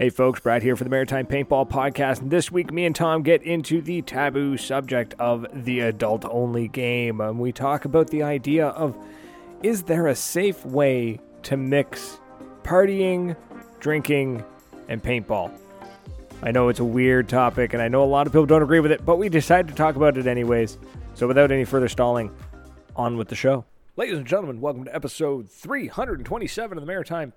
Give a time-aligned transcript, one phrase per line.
[0.00, 2.22] Hey folks, Brad here for the Maritime Paintball Podcast.
[2.22, 6.68] And this week, me and Tom get into the taboo subject of the adult only
[6.68, 7.20] game.
[7.20, 8.96] And we talk about the idea of
[9.62, 12.18] is there a safe way to mix
[12.62, 13.36] partying,
[13.80, 14.42] drinking,
[14.88, 15.52] and paintball?
[16.42, 18.80] I know it's a weird topic, and I know a lot of people don't agree
[18.80, 20.78] with it, but we decided to talk about it anyways.
[21.12, 22.34] So without any further stalling,
[22.96, 23.66] on with the show.
[23.98, 27.34] Ladies and gentlemen, welcome to episode 327 of the Maritime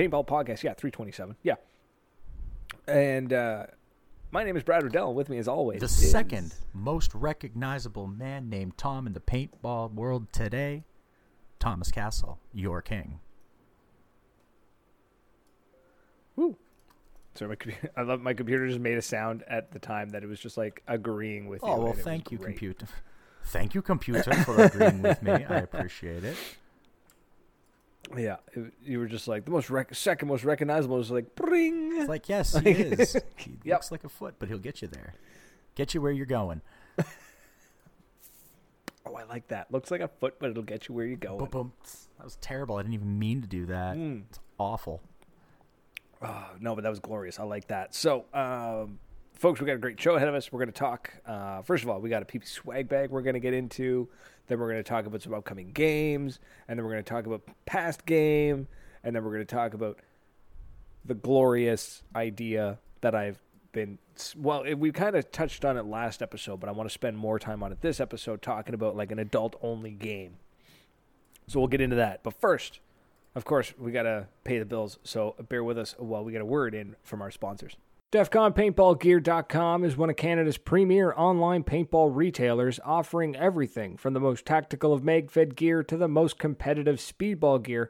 [0.00, 0.62] Paintball Podcast.
[0.62, 1.36] Yeah, 327.
[1.42, 1.54] Yeah.
[2.88, 3.66] And uh,
[4.30, 5.12] my name is Brad Riddell.
[5.12, 9.92] With me, as always, The is- second most recognizable man named Tom in the paintball
[9.92, 10.84] world today,
[11.58, 13.20] Thomas Castle, your king.
[16.36, 16.56] Woo.
[17.34, 20.26] Sorry, my I love my computer just made a sound at the time that it
[20.28, 21.68] was just like agreeing with you.
[21.68, 22.46] Oh, well, and it was thank you, great.
[22.56, 22.86] computer.
[23.44, 25.32] Thank you, computer, for agreeing with me.
[25.32, 26.36] I appreciate it.
[28.16, 31.96] Yeah, it, you were just like the most rec- second most recognizable was like bring.
[31.98, 33.16] It's like, yes, he is.
[33.36, 33.76] He Yep.
[33.76, 35.14] looks like a foot, but he'll get you there.
[35.76, 36.60] Get you where you're going.
[39.06, 39.72] Oh, I like that.
[39.72, 41.38] Looks like a foot, but it'll get you where you're going.
[41.38, 41.72] Boom, boom.
[42.18, 42.76] That was terrible.
[42.76, 43.96] I didn't even mean to do that.
[43.96, 44.24] Mm.
[44.28, 45.00] It's awful.
[46.22, 47.40] Oh, no, but that was glorious.
[47.40, 47.94] I like that.
[47.94, 48.98] So, um,
[49.40, 50.52] folks, we got a great show ahead of us.
[50.52, 51.14] We're going to talk.
[51.24, 54.06] Uh, first of all, we got a PB swag bag we're going to get into.
[54.46, 57.24] Then we're going to talk about some upcoming games, and then we're going to talk
[57.24, 58.68] about past game,
[59.02, 59.98] and then we're going to talk about
[61.06, 63.40] the glorious idea that I've
[63.72, 63.98] been.
[64.36, 67.38] Well, we kind of touched on it last episode, but I want to spend more
[67.38, 70.36] time on it this episode, talking about like an adult-only game.
[71.46, 72.22] So we'll get into that.
[72.22, 72.80] But first,
[73.34, 76.42] of course, we got to pay the bills, so bear with us while we get
[76.42, 77.76] a word in from our sponsors.
[78.12, 84.92] DEFCONPaintballGear.com is one of Canada's premier online paintball retailers, offering everything from the most tactical
[84.92, 87.88] of mag-fed gear to the most competitive speedball gear.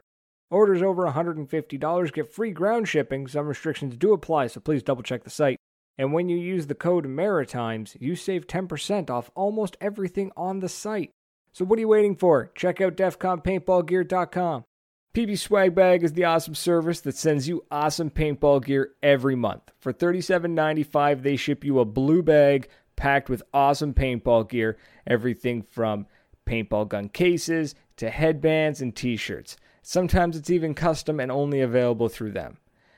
[0.51, 3.25] Orders over $150 get free ground shipping.
[3.27, 5.57] Some restrictions do apply, so please double check the site.
[5.97, 10.69] And when you use the code MARITIMES, you save 10% off almost everything on the
[10.69, 11.09] site.
[11.51, 12.51] So what are you waiting for?
[12.53, 14.65] Check out DEFCONPaintballGear.com.
[15.13, 19.63] PB Swag Bag is the awesome service that sends you awesome paintball gear every month.
[19.77, 26.07] For $37.95, they ship you a blue bag packed with awesome paintball gear, everything from
[26.47, 29.57] paintball gun cases to headbands and t shirts.
[29.81, 32.57] Sometimes it's even custom and only available through them.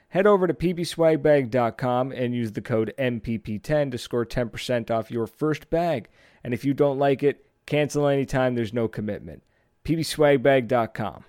[0.10, 5.72] Head over to pbswagbag.com and use the code MPP10 to score 10% off your first
[5.72, 6.10] bag.
[6.44, 9.42] And if you don't like it, cancel anytime, there's no commitment.
[9.84, 11.24] pbswagbag.com.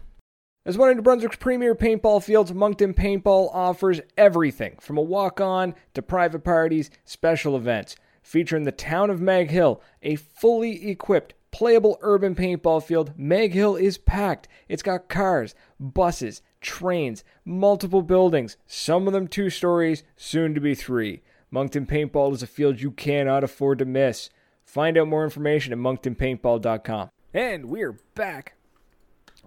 [0.66, 5.38] As one of New Brunswick's premier paintball fields, Moncton Paintball offers everything from a walk
[5.38, 7.96] on to private parties, special events.
[8.22, 13.76] Featuring the town of Mag Hill, a fully equipped, playable urban paintball field, Mag Hill
[13.76, 14.48] is packed.
[14.66, 20.74] It's got cars, buses, trains, multiple buildings, some of them two stories, soon to be
[20.74, 21.20] three.
[21.50, 24.30] Moncton Paintball is a field you cannot afford to miss.
[24.64, 27.10] Find out more information at monctonpaintball.com.
[27.34, 28.54] And we're back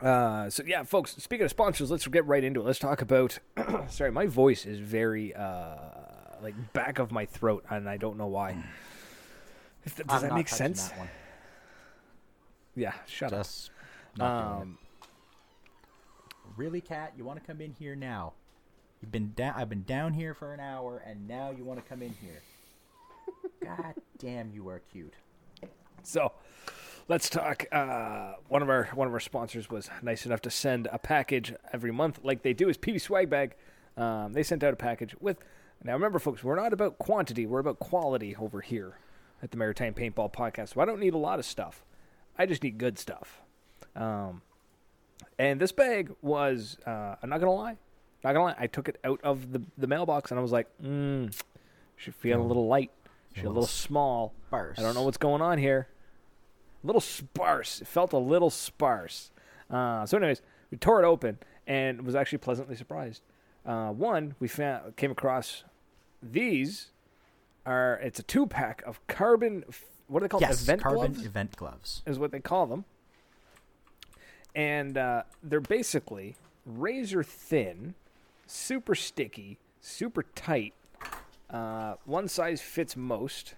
[0.01, 1.15] uh, so yeah, folks.
[1.17, 2.65] Speaking of sponsors, let's get right into it.
[2.65, 3.39] Let's talk about.
[3.89, 5.75] sorry, my voice is very uh,
[6.41, 8.57] like back of my throat, and I don't know why.
[9.85, 10.89] Does I'm that make sense?
[10.89, 11.09] that.
[12.75, 13.71] Yeah, shut Just
[14.15, 14.21] it.
[14.21, 14.77] Um,
[16.55, 17.13] Really, cat?
[17.15, 18.33] You want to come in here now?
[19.01, 19.53] You've been down.
[19.55, 22.41] I've been down here for an hour, and now you want to come in here.
[23.63, 25.13] God damn, you are cute.
[26.01, 26.31] so
[27.07, 27.65] let's talk.
[27.71, 31.53] Uh, one of our one of our sponsors was nice enough to send a package
[31.73, 32.69] every month, like they do.
[32.69, 33.55] Is PB Swag Bag.
[33.95, 35.37] Um, they sent out a package with.
[35.83, 38.97] Now remember, folks, we're not about quantity; we're about quality over here
[39.43, 40.73] at the Maritime Paintball Podcast.
[40.73, 41.83] So I don't need a lot of stuff.
[42.37, 43.41] I just need good stuff.
[43.95, 44.41] Um,
[45.39, 47.77] and this bag was, uh, I'm not gonna lie,
[48.23, 48.55] not gonna lie.
[48.59, 51.31] I took it out of the the mailbox and I was like, mm,
[51.95, 52.91] she feeling a little light.
[53.33, 54.33] She's a A little small.
[54.47, 54.79] Sparse.
[54.79, 55.87] I don't know what's going on here.
[56.83, 57.81] A little sparse.
[57.81, 59.31] It felt a little sparse.
[59.69, 63.21] Uh, so, anyways, we tore it open and was actually pleasantly surprised.
[63.65, 65.63] Uh, one, we found came across
[66.23, 66.91] these
[67.65, 69.65] are it's a two pack of carbon.
[70.07, 70.41] What are they called?
[70.41, 71.25] Yes, Event carbon gloves?
[71.25, 72.01] event gloves.
[72.05, 72.85] is what they call them.
[74.55, 76.35] And uh, they're basically
[76.65, 77.93] razor thin,
[78.47, 80.73] super sticky, super tight.
[81.49, 83.55] Uh, one size fits most.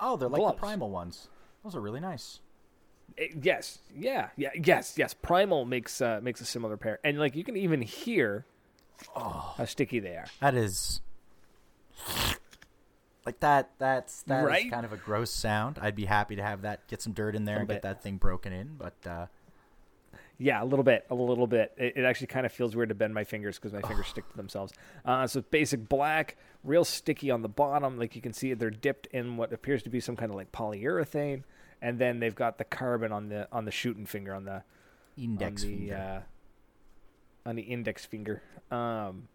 [0.00, 0.54] Oh, they're like Gloves.
[0.56, 1.28] the primal ones.
[1.64, 2.40] Those are really nice.
[3.18, 5.12] Eh, yes, yeah, yeah, yes, yes.
[5.14, 8.44] Primal makes uh, makes a similar pair, and like you can even hear
[9.14, 10.26] how sticky they are.
[10.40, 11.00] That is
[13.26, 13.70] like that.
[13.78, 14.70] That's that's Right?
[14.70, 15.78] kind of a gross sound.
[15.80, 16.86] I'd be happy to have that.
[16.88, 18.76] Get some dirt in there and Little get that thing broken in.
[18.78, 19.26] But uh,
[20.38, 21.72] Yeah, a little bit, a little bit.
[21.76, 24.28] It, it actually kind of feels weird to bend my fingers because my fingers stick
[24.30, 24.72] to themselves.
[25.04, 27.98] Uh, so basic black, real sticky on the bottom.
[27.98, 30.50] Like you can see, they're dipped in what appears to be some kind of like
[30.52, 31.42] polyurethane,
[31.82, 34.62] and then they've got the carbon on the on the shooting finger on the
[35.16, 35.96] Index on the finger.
[35.96, 38.42] Uh, on the index finger.
[38.70, 39.28] Um,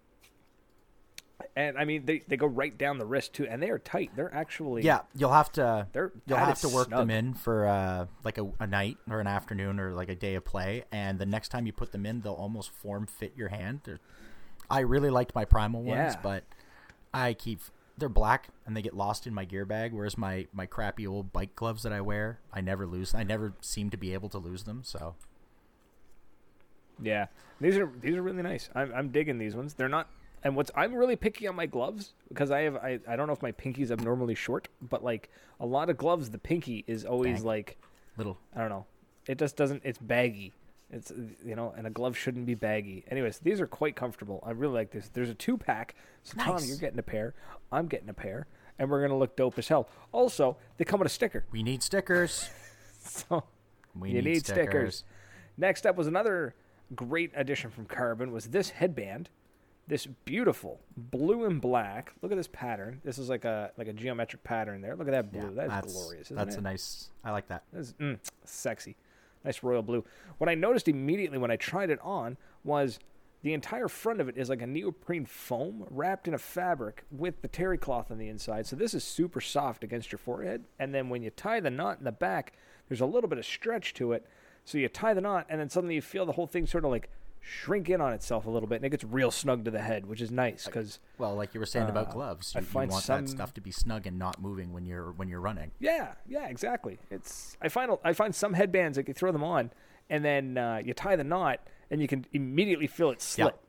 [1.55, 4.11] and I mean, they, they go right down the wrist too, and they are tight.
[4.15, 6.99] They're actually yeah, you'll have to They're you'll have to work snug.
[7.01, 10.35] them in for uh, like a, a night or an afternoon or like a day
[10.35, 13.49] of play, and the next time you put them in, they'll almost form fit your
[13.49, 13.81] hand.
[13.83, 13.99] They're,
[14.69, 16.19] I really liked my primal ones, Yeah.
[16.21, 16.43] but
[17.13, 17.59] I keep
[17.97, 19.93] they're black and they get lost in my gear bag.
[19.93, 23.13] Whereas my my crappy old bike gloves that I wear, I never lose.
[23.13, 24.81] I never seem to be able to lose them.
[24.83, 25.15] So
[27.01, 27.27] Yeah,
[27.59, 28.69] these are these are really nice.
[28.75, 29.73] I'm I'm digging these ones.
[29.73, 30.09] They're not.
[30.45, 33.33] And what's I'm really picky on my gloves because I have I, I don't know
[33.33, 35.29] if my pinky's abnormally short, but like
[35.59, 37.77] a lot of gloves, the pinky is always like
[38.17, 38.85] little I don't know.
[39.25, 39.83] It just doesn't.
[39.85, 40.51] It's baggy.
[40.93, 41.11] It's
[41.43, 43.03] you know, and a glove shouldn't be baggy.
[43.09, 44.43] Anyways, these are quite comfortable.
[44.45, 45.09] I really like this.
[45.11, 45.95] There's a two pack.
[46.21, 47.33] So Tom, you're getting a pair.
[47.71, 48.45] I'm getting a pair,
[48.77, 49.89] and we're gonna look dope as hell.
[50.11, 51.45] Also, they come with a sticker.
[51.51, 52.49] we need stickers.
[53.05, 53.43] So
[53.99, 54.63] We you need, stickers.
[54.63, 55.03] stickers.
[55.57, 56.55] Next up was another
[56.95, 59.29] great addition from Carbon was this headband.
[59.85, 62.13] This beautiful blue and black.
[62.21, 63.01] Look at this pattern.
[63.03, 64.95] This is like a like a geometric pattern there.
[64.95, 65.49] Look at that blue.
[65.49, 66.27] Yeah, that is that's glorious.
[66.27, 66.59] Isn't that's it?
[66.59, 67.09] a nice.
[67.25, 67.63] I like that.
[67.73, 68.95] That's mm, sexy.
[69.43, 70.03] Nice royal blue.
[70.37, 72.99] What I noticed immediately when I tried it on was
[73.41, 77.41] the entire front of it is like a neoprene foam wrapped in a fabric with
[77.41, 78.65] the terry cloth on the inside.
[78.65, 80.63] So this is super soft against your forehead.
[80.79, 82.53] And then when you tie the knot in the back,
[82.87, 84.25] there's a little bit of stretch to it.
[84.63, 86.91] So you tie the knot, and then suddenly you feel the whole thing sort of
[86.91, 87.09] like
[87.45, 90.05] shrink in on itself a little bit, and it gets real snug to the head,
[90.05, 92.73] which is nice because Well, like you were saying about Uh, gloves, I you, you
[92.87, 95.71] want some- that stuff to be snug and not moving when you're when you're running.
[95.79, 96.99] Yeah, yeah, exactly.
[97.11, 99.71] It's I find I find some headbands like you throw them on,
[100.09, 101.59] and then uh, you tie the knot,
[101.91, 103.59] and you can immediately feel it slip.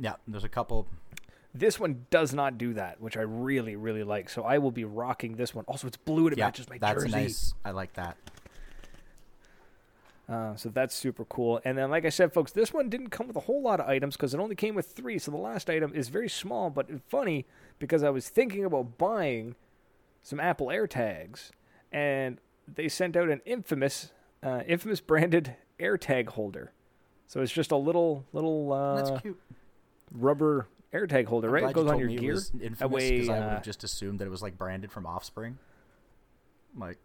[0.00, 0.86] Yeah, there's a couple.
[1.54, 4.28] This one does not do that, which I really, really like.
[4.28, 5.64] So I will be rocking this one.
[5.66, 7.10] Also, it's blue and it Yeah, matches my that's jersey.
[7.16, 7.54] nice.
[7.64, 8.16] I like that.
[10.28, 11.58] Uh, so that's super cool.
[11.64, 13.88] And then, like I said, folks, this one didn't come with a whole lot of
[13.88, 15.18] items because it only came with three.
[15.18, 17.46] So the last item is very small, but funny
[17.78, 19.54] because I was thinking about buying
[20.22, 21.50] some Apple AirTags,
[21.90, 26.72] and they sent out an infamous, uh, infamous branded AirTag holder.
[27.26, 29.40] So it's just a little, little uh, That's cute.
[30.12, 31.70] rubber AirTag holder, I'm right?
[31.70, 32.34] It goes you on your me it gear.
[32.34, 34.58] was infamous That way, because I would uh, have just assumed that it was like
[34.58, 35.58] branded from Offspring.
[36.76, 36.98] Like,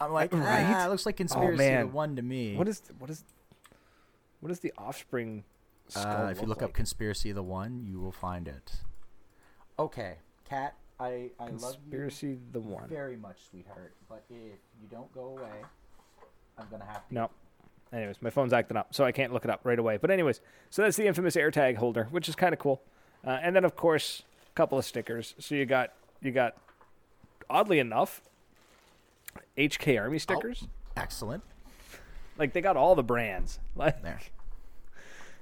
[0.00, 0.64] I'm like, Right?
[0.66, 1.86] ah, it looks like conspiracy man.
[1.88, 2.54] the one to me.
[2.56, 3.24] What is what is
[4.40, 5.44] what is the offspring?
[5.88, 6.70] Skull uh, if you look like?
[6.70, 8.72] up Conspiracy of One, you will find it.
[9.78, 10.16] Okay,
[10.48, 12.88] Kat, I I love conspiracy the one.
[12.88, 13.94] very much, sweetheart.
[14.08, 15.62] But if you don't go away,
[16.58, 17.14] I'm gonna have to.
[17.14, 17.30] No.
[17.92, 19.96] Anyways, my phone's acting up, so I can't look it up right away.
[19.96, 20.40] But anyways,
[20.70, 22.82] so that's the infamous AirTag holder, which is kind of cool.
[23.24, 25.34] Uh, and then of course, a couple of stickers.
[25.38, 26.56] So you got you got,
[27.48, 28.22] oddly enough,
[29.56, 30.66] HK Army oh, stickers.
[30.96, 31.42] Excellent.
[32.38, 33.58] Like they got all the brands.
[33.76, 34.20] Like There.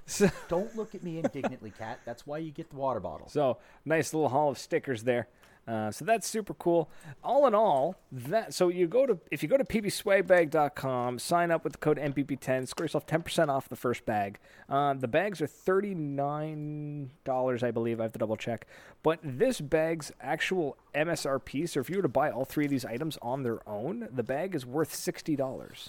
[0.06, 2.00] so, Don't look at me indignantly, Cat.
[2.04, 3.28] That's why you get the water bottle.
[3.28, 5.28] So nice little haul of stickers there.
[5.66, 6.90] Uh, so that's super cool.
[7.22, 11.64] All in all, that so you go to if you go to pbswagbag.com, sign up
[11.64, 14.38] with the code MPP10, score yourself 10% off the first bag.
[14.68, 18.00] Uh, the bags are $39, I believe.
[18.00, 18.66] I have to double check.
[19.02, 22.84] But this bag's actual MSRP, so if you were to buy all three of these
[22.84, 25.88] items on their own, the bag is worth $60.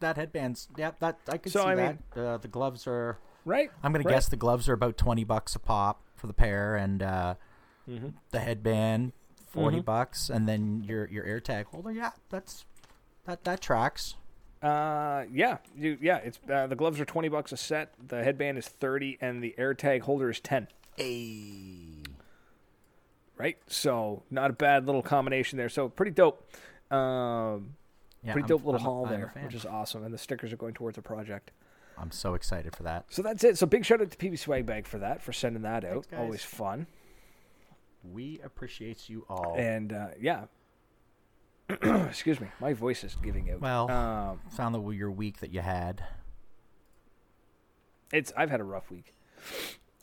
[0.00, 0.90] That headband's yeah.
[0.98, 1.98] That I could So, see I that.
[2.16, 3.18] uh, the gloves are.
[3.44, 3.70] Right?
[3.82, 4.14] I'm gonna Right.
[4.14, 7.34] guess the gloves are about twenty bucks a pop for the pair, and uh,
[7.88, 8.08] Mm-hmm.
[8.30, 9.12] the headband
[9.48, 11.92] 40 bucks, and then your your AirTag holder.
[11.92, 12.64] Yeah, that's
[13.26, 14.14] that that tracks.
[14.62, 16.16] Uh, yeah, you, yeah.
[16.18, 17.92] It's uh, the gloves are twenty bucks a set.
[18.08, 20.68] The headband is thirty, and the AirTag holder is ten.
[20.96, 21.76] Hey.
[23.36, 25.68] Right, so not a bad little combination there.
[25.68, 26.48] So pretty dope.
[26.90, 27.74] Um,
[28.22, 30.04] Yeah, pretty I'm- dope little I'm haul I'm there, which is awesome.
[30.04, 31.50] And the stickers are going towards a project.
[31.98, 33.06] I'm so excited for that.
[33.10, 33.58] So that's it.
[33.58, 36.06] So big shout out to PB Swag Bag for that, for sending that out.
[36.06, 36.22] Thanks.
[36.22, 36.86] Always fun.
[38.12, 39.54] We appreciate you all.
[39.56, 40.44] And uh, yeah.
[41.68, 43.60] Excuse me, my voice is giving out.
[43.60, 46.04] Well- um, Found the your week that you had.
[48.12, 49.14] it's I've had a rough week.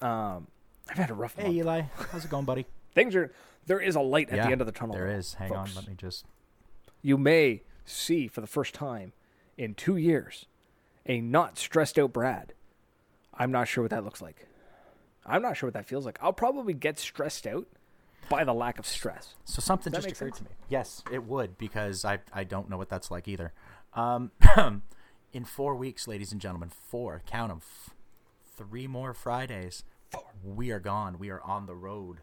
[0.02, 0.48] Um,
[0.90, 1.56] I've had a rough Hey month.
[1.56, 1.82] Eli,
[2.12, 2.66] how's it going, buddy?
[2.96, 3.32] Things are
[3.68, 4.96] there is a light at yeah, the end of the tunnel.
[4.96, 5.36] There is.
[5.36, 5.72] Hang folks.
[5.72, 6.26] on, let me just.
[7.02, 9.14] you may see for the first time
[9.58, 10.46] in two years
[11.06, 12.54] a not stressed out Brad.
[13.34, 14.48] I'm not sure what that looks like.
[15.26, 16.18] I'm not sure what that feels like.
[16.22, 17.68] I'll probably get stressed out
[18.32, 19.36] by the lack of stress.
[19.46, 20.38] So something just occurred sense?
[20.40, 20.50] to me.
[20.70, 23.54] Yes, it would because I I don't know what that's like either.
[23.94, 24.32] Um,
[25.34, 27.94] in four weeks, ladies and gentlemen, four, count them, f-
[28.58, 29.84] three more Fridays,
[30.44, 31.20] we are gone.
[31.20, 32.20] We are on the road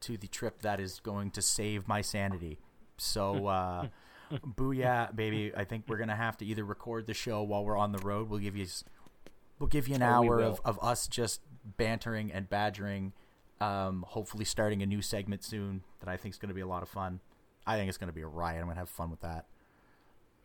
[0.00, 2.58] to the trip that is going to save my sanity.
[2.96, 3.88] So, uh,
[4.32, 5.52] booyah, baby!
[5.56, 8.28] I think we're gonna have to either record the show while we're on the road.
[8.30, 8.66] We'll give you,
[9.58, 11.42] we'll give you an Oh, hour of, of us just
[11.76, 13.12] bantering and badgering.
[13.60, 16.82] Um, hopefully, starting a new segment soon that I think is gonna be a lot
[16.82, 17.20] of fun.
[17.66, 18.60] I think it's gonna be a riot.
[18.60, 19.46] I'm gonna have fun with that.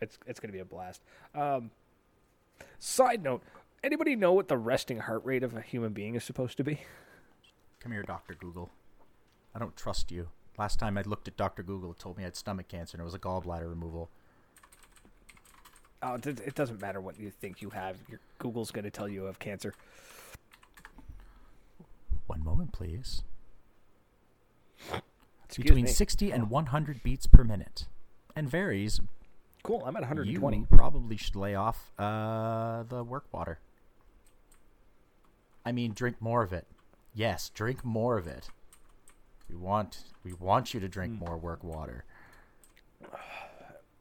[0.01, 1.01] It's it's gonna be a blast.
[1.33, 1.71] Um,
[2.79, 3.41] side note:
[3.83, 6.81] Anybody know what the resting heart rate of a human being is supposed to be?
[7.79, 8.71] Come here, Doctor Google.
[9.53, 10.29] I don't trust you.
[10.57, 13.01] Last time I looked at Doctor Google, it told me I had stomach cancer and
[13.01, 14.09] it was a gallbladder removal.
[16.01, 17.97] Oh, it, doesn't matter what you think you have.
[18.09, 19.73] Your Google's gonna tell you you have cancer.
[22.27, 23.23] One moment, please.
[25.45, 25.91] Excuse Between me.
[25.91, 27.87] 60 and 100 beats per minute,
[28.35, 28.99] and varies.
[29.63, 29.81] Cool.
[29.85, 30.57] I'm at 120.
[30.57, 33.59] You probably should lay off uh, the work water.
[35.65, 36.67] I mean, drink more of it.
[37.13, 38.49] Yes, drink more of it.
[39.49, 41.25] We want we want you to drink Hmm.
[41.25, 42.03] more work water.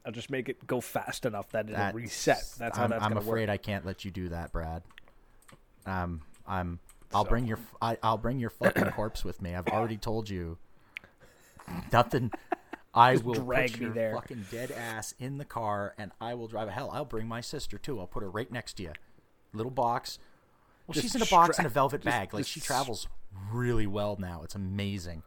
[0.07, 2.43] I'll just make it go fast enough that it'll That's- reset.
[2.59, 3.55] That's how I'm, that's I'm afraid work.
[3.55, 4.83] I can't let you do that, Brad.
[5.87, 6.79] Um, I'm.
[7.15, 7.59] I'll So- bring your.
[7.81, 9.55] I, will bring your fucking corpse with me.
[9.55, 10.59] I've already told you.
[11.93, 12.31] Nothing.
[12.93, 14.15] I will drag put me your there.
[14.15, 16.69] fucking dead ass in the car, and I will drive.
[16.69, 17.99] A hell, I'll bring my sister too.
[17.99, 18.93] I'll put her right next to you.
[19.53, 20.19] Little box.
[20.87, 22.35] Well, Just she's in a box in a stra- velvet just- bag.
[22.35, 23.09] Like just she travels
[23.51, 24.43] really well now.
[24.45, 25.23] It's amazing.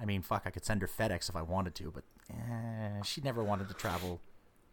[0.00, 3.20] I mean, fuck, I could send her FedEx if I wanted to, but eh, she
[3.20, 4.20] never wanted to travel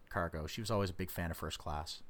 [0.10, 0.48] cargo.
[0.48, 2.02] She was always a big fan of first class.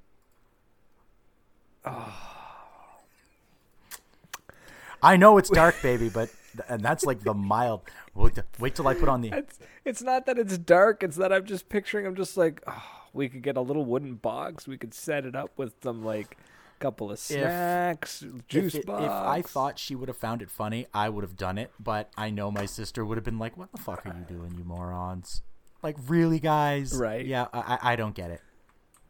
[5.02, 6.30] I know it's dark, baby, but
[6.68, 7.82] and that's like the mild.
[8.16, 9.30] Wait, wait till I put on the.
[9.34, 11.04] It's it's not that it's dark.
[11.04, 12.06] It's that I'm just picturing.
[12.06, 14.68] I'm just like, oh, we could get a little wooden box.
[14.68, 16.38] We could set it up with some like
[16.80, 19.04] couple of snacks, juice if, it- box.
[19.04, 21.72] if I thought she would have found it funny, I would have done it.
[21.80, 24.56] But I know my sister would have been like, "What the fuck are you doing,
[24.58, 25.42] you morons?
[25.84, 26.94] Like, really, guys?
[26.96, 27.26] Right.
[27.26, 28.42] Yeah, I, I I don't get it.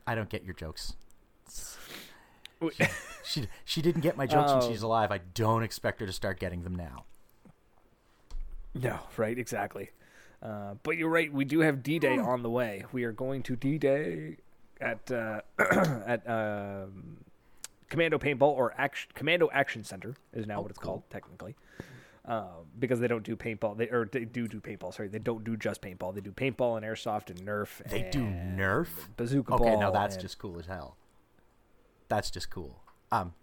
[0.05, 0.95] I don't get your jokes.
[3.27, 4.69] She she didn't get my jokes when Oh.
[4.69, 5.11] she's alive.
[5.11, 7.03] I don't expect her to start getting them now.
[8.73, 9.89] No, right, exactly.
[10.41, 11.33] Uh, but you're right.
[11.33, 12.85] We do have D-Day on the way.
[12.91, 14.37] We are going to D-Day
[14.79, 17.17] at uh, at um,
[17.89, 20.91] Commando Paintball or Action, Commando Action Center is now Oh, what it's cool.
[20.91, 21.55] called technically.
[22.23, 22.43] Uh,
[22.77, 24.93] because they don't do paintball, they or they do do paintball.
[24.93, 26.13] Sorry, they don't do just paintball.
[26.13, 27.81] They do paintball and airsoft and Nerf.
[27.89, 28.89] They do Nerf.
[29.15, 29.79] bazooka Okay, ball.
[29.79, 30.97] now that's and- just cool as hell.
[32.09, 32.81] That's just cool.
[33.11, 33.33] Um,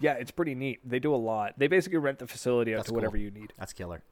[0.00, 0.80] yeah, it's pretty neat.
[0.84, 1.54] They do a lot.
[1.56, 3.52] They basically rent the facility out That's to whatever you need.
[3.58, 4.02] that's killer.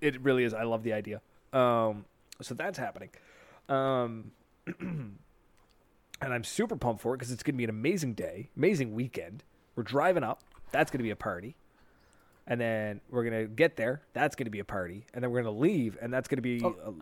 [0.00, 0.52] It really is.
[0.54, 1.20] I love the idea.
[1.52, 2.04] Um,
[2.40, 3.10] so that's happening.
[3.68, 4.32] Um,
[4.80, 5.14] and
[6.20, 9.44] I'm super pumped for it because it's going to be an amazing day, amazing weekend.
[9.76, 10.42] We're driving up.
[10.72, 11.54] That's going to be a party.
[12.46, 14.02] And then we're going to get there.
[14.14, 15.06] That's going to be a party.
[15.14, 15.96] And then we're going to leave.
[16.02, 16.60] And that's going to be.
[16.64, 16.74] Oh.
[16.84, 16.92] a-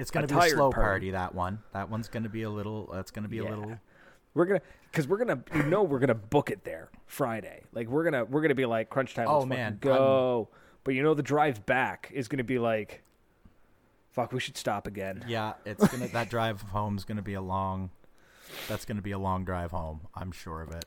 [0.00, 0.86] It's gonna be a slow party.
[0.86, 1.10] party.
[1.10, 1.58] That one.
[1.72, 2.88] That one's gonna be a little.
[2.92, 3.48] That's gonna be Yeah.
[3.48, 3.78] a little.
[4.34, 7.62] We're gonna because we're gonna you know we're gonna book it there Friday.
[7.72, 9.26] Like we're gonna we're gonna be like crunch time.
[9.28, 10.48] Oh, man, go!
[10.84, 13.02] But you know the drive back is gonna be like,
[14.10, 15.24] fuck, we should stop again.
[15.26, 16.08] Yeah, it's gonna.
[16.08, 17.90] that drive home is gonna be a long.
[18.68, 20.02] That's gonna be a long drive home.
[20.14, 20.84] I'm sure of it.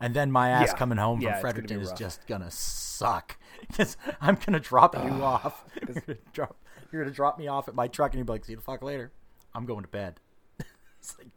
[0.00, 0.78] And then my ass Yeah.
[0.78, 3.36] coming home from it's Fredericton is just gonna suck
[3.68, 5.64] because I'm gonna drop you off.
[5.86, 6.56] You're gonna, drop,
[6.90, 8.62] you're gonna drop me off at my truck and you'll be like, "See you the
[8.62, 9.12] fuck later."
[9.54, 10.18] I'm going to bed.
[10.98, 11.28] It's like,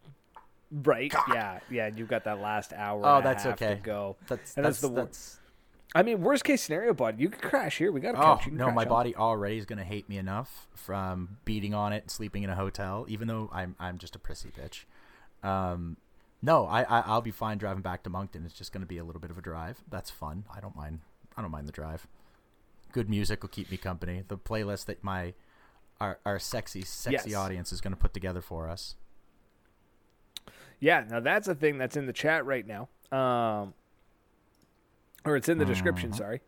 [0.83, 1.13] Right?
[1.31, 1.89] Yeah, yeah.
[1.95, 3.01] You've got that last hour.
[3.05, 3.75] oh, and that's okay.
[3.75, 4.15] To go.
[4.27, 5.39] That's And that's that's the wor- that's.
[5.93, 7.17] I mean, worst case scenario, bud.
[7.19, 7.89] You can crash here.
[7.91, 8.47] We got a Oh couch.
[8.47, 8.89] You no, my on.
[8.89, 13.05] body already is gonna hate me enough from beating on it sleeping in a hotel.
[13.07, 14.83] Even though I'm I'm just a prissy bitch.
[15.47, 15.95] Um,
[16.41, 18.43] no, I, I I'll be fine driving back to Moncton.
[18.45, 19.81] It's just gonna be a little bit of a drive.
[19.89, 20.43] That's fun.
[20.53, 20.99] I don't mind.
[21.37, 22.05] I don't mind the drive.
[22.91, 24.23] Good music will keep me company.
[24.27, 25.33] The playlist that my
[26.01, 27.37] our our sexy sexy Yes.
[27.39, 28.95] audience is gonna put together for us.
[30.79, 32.89] Yeah, now that's a thing that's in the chat right now.
[33.11, 33.73] Um,
[35.25, 36.17] or it's in the description, Mm-hmm.
[36.17, 36.41] sorry.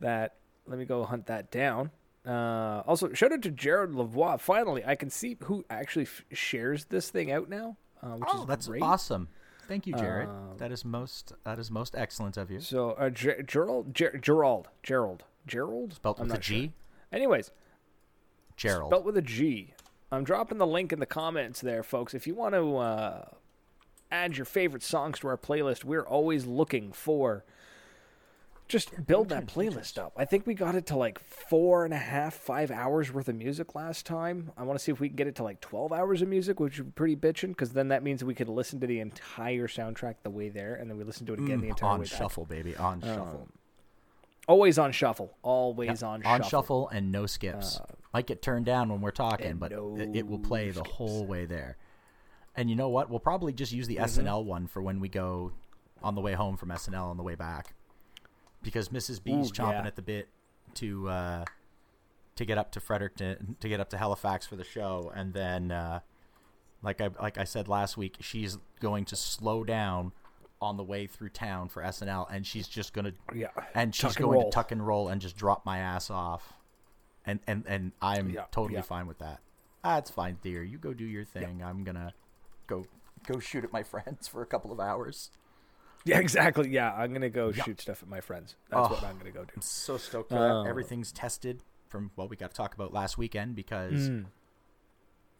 [0.00, 0.34] That
[0.66, 1.90] let me go hunt that down.
[2.26, 4.38] Uh, also, shout out to Jared Lavoie.
[4.40, 8.42] Finally, I can see who actually f- shares this thing out now, uh, which Oh,
[8.42, 8.82] is that's great.
[8.82, 9.28] awesome.
[9.66, 10.28] Thank you, Jared.
[10.28, 12.60] Um, that is most that is most excellent of you.
[12.60, 16.68] So, uh, Ger- Gerald, Ger- Gerald, Gerald, Gerald, Spelt I'm with a not sure.
[17.12, 17.50] Anyways,
[18.56, 18.90] Gerald.
[18.90, 19.74] spelt with a G.
[20.10, 22.12] I'm dropping the link in the comments there, folks.
[22.14, 23.24] If you want to uh,
[24.12, 27.44] add your favorite songs to our playlist, we're always looking for
[28.68, 30.12] just build that playlist up.
[30.16, 33.34] I think we got it to like four and a half, five hours worth of
[33.34, 34.50] music last time.
[34.56, 36.58] I want to see if we can get it to like twelve hours of music,
[36.58, 39.66] which would be pretty bitching, because then that means we could listen to the entire
[39.68, 42.00] soundtrack the way there, and then we listen to it again the entire Mm, on
[42.00, 42.18] way back.
[42.18, 43.48] shuffle, baby, on shuffle,
[44.48, 45.36] Always on shuffle.
[45.42, 46.46] Always on on shuffle.
[46.46, 47.78] Uh, shuffle and no skips.
[48.14, 51.26] Might get turned down when we're talking, but no it, it will play the whole
[51.26, 51.76] way there.
[52.54, 53.08] And you know what?
[53.08, 54.20] We'll probably just use the Mm-hmm.
[54.26, 55.52] SNL one for when we go
[56.02, 57.74] on the way home from SNL on the way back,
[58.62, 59.22] because Mrs.
[59.22, 59.86] B's Ooh, chomping yeah.
[59.86, 60.28] at the bit
[60.74, 61.44] to uh,
[62.36, 65.70] to get up to Fredericton to get up to Halifax for the show, and then
[65.70, 66.00] uh,
[66.82, 70.12] like I like I said last week, she's going to slow down
[70.60, 73.48] on the way through town for SNL, and she's just gonna Yeah.
[73.74, 74.50] and she's and going roll.
[74.50, 76.52] to tuck and roll and just drop my ass off,
[77.24, 78.82] and and and I'm Yeah, totally yeah.
[78.82, 79.40] fine with that.
[79.84, 80.62] That's fine, dear.
[80.62, 81.62] You go do your thing.
[81.64, 82.12] I'm gonna
[82.72, 82.84] go
[83.26, 85.30] go shoot at my friends for a couple of hours.
[86.04, 86.68] Yeah, exactly.
[86.70, 87.62] Yeah, I'm gonna go Yeah.
[87.64, 88.56] shoot stuff at my friends.
[88.70, 89.06] That's what Oh.
[89.06, 89.50] I'm gonna go do.
[89.54, 90.68] I'm so stoked for that.
[90.68, 94.24] Everything's tested from what we got to talk about last weekend because Mm.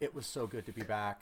[0.01, 1.21] it was so good to be back.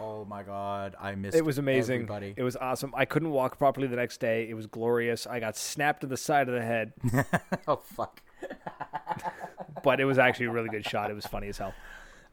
[0.00, 1.36] Oh my god, I missed.
[1.36, 1.94] It was amazing.
[2.02, 2.34] Everybody.
[2.36, 2.92] It was awesome.
[2.96, 4.48] I couldn't walk properly the next day.
[4.50, 5.24] It was glorious.
[5.26, 6.92] I got snapped to the side of the head,
[7.68, 8.20] oh fuck.
[9.84, 11.10] but it was actually a really good shot.
[11.10, 11.74] It was funny as hell.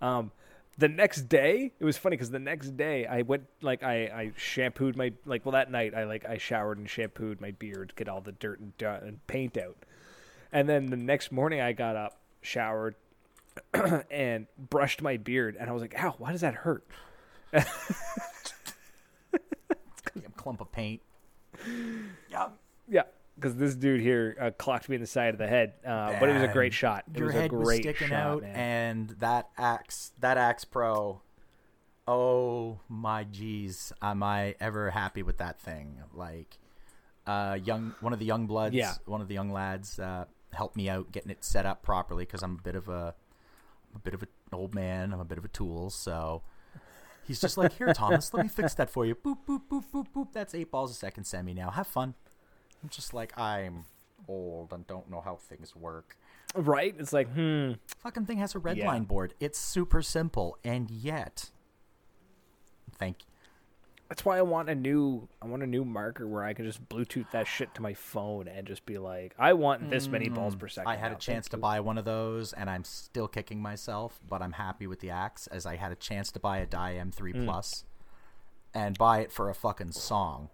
[0.01, 0.32] Um,
[0.78, 4.32] the next day, it was funny because the next day I went like I, I
[4.36, 8.10] shampooed my like well that night I like I showered and shampooed my beard, get
[8.10, 9.78] all the dirt and, uh, and paint out,
[10.51, 12.96] and then the next morning I got up, showered,
[14.12, 16.86] and brushed my beard, and I was like, "Ow, why does that hurt?"
[20.38, 21.01] Clump of paint.
[22.32, 22.48] Yeah.
[22.88, 23.04] Yeah,
[23.41, 26.29] because this dude here uh, clocked me in the side of the head, uh, but
[26.29, 27.03] it was a great shot.
[27.13, 28.55] It Your was head a was great sticking shot, out, man.
[28.55, 31.21] and that axe, that axe pro.
[32.07, 35.98] Oh my jeez, am I ever happy with that thing?
[36.13, 36.57] Like,
[37.25, 38.93] uh, young one of the young bloods, Yeah.
[39.05, 42.43] one of the young lads, uh, helped me out getting it set up properly because
[42.43, 43.15] I'm a bit of a,
[43.91, 45.13] I'm a bit of an old man.
[45.13, 46.43] I'm a bit of a tool, so.
[47.27, 49.13] He's just like, here, Thomas, let me fix that for you.
[49.15, 50.33] Boop, boop, boop, boop, boop.
[50.33, 51.69] That's eight balls a second semi now.
[51.69, 52.15] Have fun.
[52.83, 53.85] I'm just like, I'm
[54.27, 56.17] old and don't know how things work.
[56.55, 56.93] right?
[57.00, 58.88] It's like, hmm, Fucking thing has a red Yeah.
[58.88, 59.33] line board.
[59.39, 61.50] It's super simple, and yet,
[62.98, 63.25] thank you.
[64.09, 66.87] that's why I want a new, I want a new marker where I can just
[66.89, 70.53] Bluetooth that shit to my phone and just be like, I want this many balls
[70.55, 70.89] per second.
[70.89, 71.17] Mm, I had now.
[71.17, 71.61] a chance Thank to you.
[71.61, 75.48] buy one of those, and I'm still kicking myself, but I'm happy with the axe
[75.48, 77.46] as I had a chance to buy a Dye M3 Mm.
[77.46, 77.85] Plus
[78.74, 80.50] and buy it for a fucking song.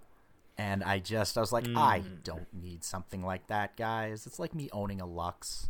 [0.57, 2.23] And I just, I was like, I Mm.
[2.23, 4.25] don't need something like that, guys.
[4.25, 5.69] It's like me owning a Luxe.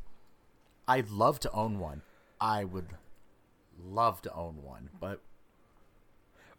[0.87, 2.03] I'd love to own one.
[2.39, 2.87] I would
[3.77, 5.21] love to own one, but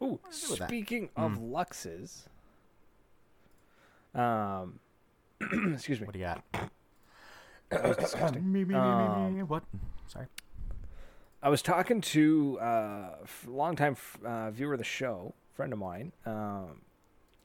[0.01, 1.53] Ooh, speaking of Hmm.
[1.53, 2.27] Luxes,
[4.15, 4.79] um,
[5.73, 6.05] excuse me.
[6.05, 6.43] what do you got?
[7.69, 8.51] That was disgusting.
[8.51, 9.43] me, me, me, Um, me.
[9.43, 9.63] What?
[10.07, 10.27] Sorry.
[11.41, 13.15] I was talking to uh,
[13.47, 16.11] longtime f- uh, viewer of the show, friend of mine.
[16.25, 16.81] Um,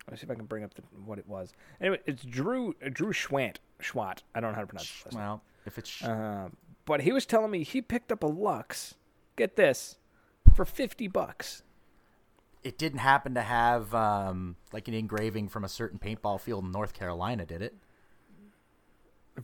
[0.06, 1.52] let me see if I can bring up the, what it was.
[1.80, 3.56] Anyway, it's Drew uh, Drew Schwant.
[3.80, 4.18] Schwat.
[4.34, 5.14] I don't know how to pronounce it.
[5.14, 8.94] Well, if it's Um, but he was telling me he picked up a Luxe.
[9.36, 9.96] Get this,
[10.54, 11.62] for fifty bucks.
[12.62, 16.70] it didn't happen to have um, like an engraving from a certain paintball field in
[16.70, 17.74] North Carolina, did it?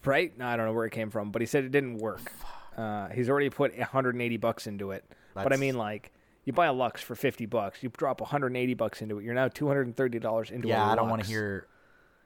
[0.05, 0.37] Right?
[0.39, 2.33] No, I don't know where it came from, but he said it didn't work.
[2.77, 5.05] Uh, he's already put 180 bucks into it.
[5.35, 6.13] but I mean, like,
[6.45, 9.25] you buy a Luxe for 50 bucks, you drop 180 bucks into it.
[9.25, 11.67] You're now 230 dollars into Yeah, I don't want to hear.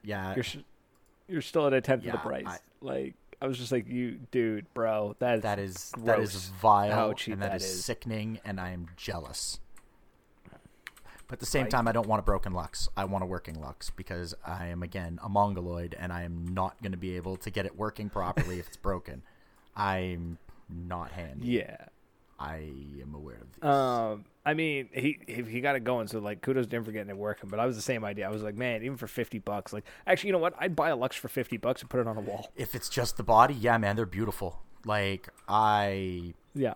[0.02, 0.44] Yeah, You're
[1.28, 2.44] you're still at a tenth Yeah, of the price.
[2.46, 6.46] I- like, I was just like, you, dude, bro, that that is that is gross
[6.60, 7.84] vile how cheap and that that is, is.
[7.84, 9.58] sickening, and I am jealous.
[11.26, 11.70] But at the same Right.
[11.70, 12.86] time, I don't want a broken Luxe.
[12.98, 16.80] I want a working Luxe because I am again a mongoloid, and I am not
[16.82, 19.22] going to be able to get it working properly if it's broken.
[19.76, 21.46] I'm not handy.
[21.48, 21.86] yeah.
[22.38, 22.70] I
[23.00, 23.64] am aware of these.
[23.64, 27.10] Um, I mean, he he, got it going, so like kudos to him for getting
[27.10, 27.48] it working.
[27.48, 28.26] But I was the same idea.
[28.26, 30.54] I was like, man, even for fifty bucks, like actually, you know what?
[30.58, 32.50] I'd buy a Luxe for fifty bucks and put it on a wall.
[32.56, 34.60] if it's just the body, yeah, man, they're beautiful.
[34.84, 36.74] Like I Yeah,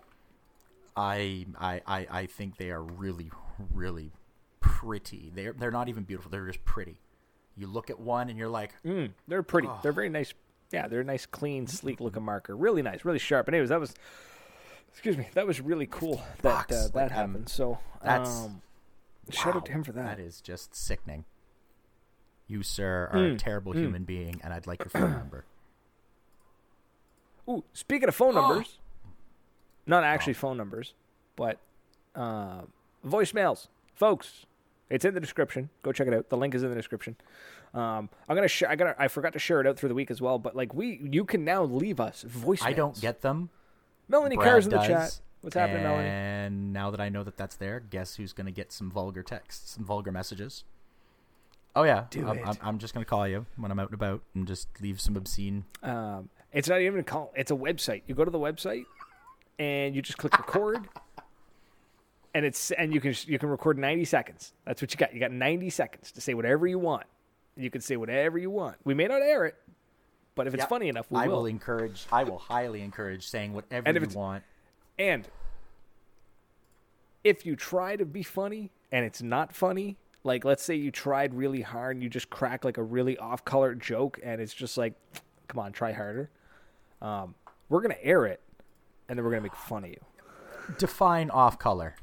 [0.97, 3.31] I I I, I think they are really
[3.75, 4.13] really
[4.61, 5.31] pretty.
[5.35, 6.31] They're they're not even beautiful.
[6.31, 7.01] They're just pretty.
[7.57, 9.69] You look at one and you're like, mm, they're pretty.
[9.69, 9.81] Oh.
[9.83, 10.33] They're very nice.
[10.71, 12.55] Yeah, they're a nice, clean, sleek looking marker.
[12.55, 13.47] Really nice, really sharp.
[13.47, 13.95] But anyways, that was,
[14.91, 17.49] excuse me, that was really cool that Fox, uh, that like, um, happened.
[17.49, 18.63] So that's- um,
[19.31, 20.17] shout wow, out to him for that.
[20.17, 21.25] That is just sickening.
[22.47, 23.79] You sir are a Mm, terrible mm.
[23.81, 25.45] human being, and I'd like your phone number.
[27.49, 28.41] Ooh, speaking of phone Oh.
[28.49, 28.79] numbers,
[29.87, 30.95] not actually phone numbers,
[31.37, 31.59] but
[32.15, 32.63] uh,
[33.07, 34.45] voicemails, folks.
[34.91, 35.69] It's in the description.
[35.83, 36.31] Go check it out.
[36.31, 37.17] The link is in the description.
[37.75, 38.71] Um, I'm gonna share.
[38.71, 38.97] I got.
[38.99, 40.39] I forgot to share it out through the week as well.
[40.39, 42.63] But like we, you can now leave us voicemails.
[42.67, 43.51] I don't get them.
[44.09, 45.21] Melanie Brad Carr's in the does, chat.
[45.41, 46.09] What's happening, Melanie?
[46.09, 49.23] And now that I know that that's there, guess who's going to get some vulgar
[49.23, 50.65] texts, some vulgar messages?
[51.77, 52.47] Oh yeah, Do I'm, it.
[52.47, 55.01] I'm, I'm just going to call you when I'm out and about and just leave
[55.01, 55.65] some obscene.
[55.83, 57.33] Um, it's not even a call.
[57.37, 58.03] It's a website.
[58.07, 58.85] You go to the website,
[59.59, 60.89] and you just click record,
[62.35, 64.55] and it's and you can you can record 90 seconds.
[64.65, 65.15] That's what you got.
[65.15, 67.05] You got 90 seconds to say whatever you want.
[67.57, 68.77] You can say whatever you want.
[68.85, 69.57] We may not air it,
[70.39, 70.69] but if it's Yep.
[70.71, 71.39] funny enough, we I will.
[71.39, 72.07] will encourage.
[72.11, 74.43] I will highly encourage saying whatever you want.
[74.99, 75.29] And
[77.25, 81.35] if you try to be funny and it's not funny, like let's say you tried
[81.35, 84.79] really hard and you just crack like a really off color joke and it's just
[84.79, 84.95] like,
[85.49, 86.31] come on, try harder.
[87.03, 87.35] Um,
[87.69, 88.41] we're gonna air it
[89.09, 90.01] and then we're gonna make fun of you.
[90.79, 91.97] Define off color.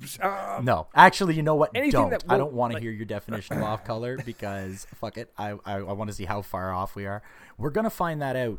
[0.20, 1.72] Um, No, actually, you know what?
[1.74, 2.10] Don't.
[2.10, 5.30] that I don't want to like- hear your definition of off color because fuck it.
[5.38, 7.22] I I, I want to see how far off we are.
[7.58, 8.58] We're gonna find that out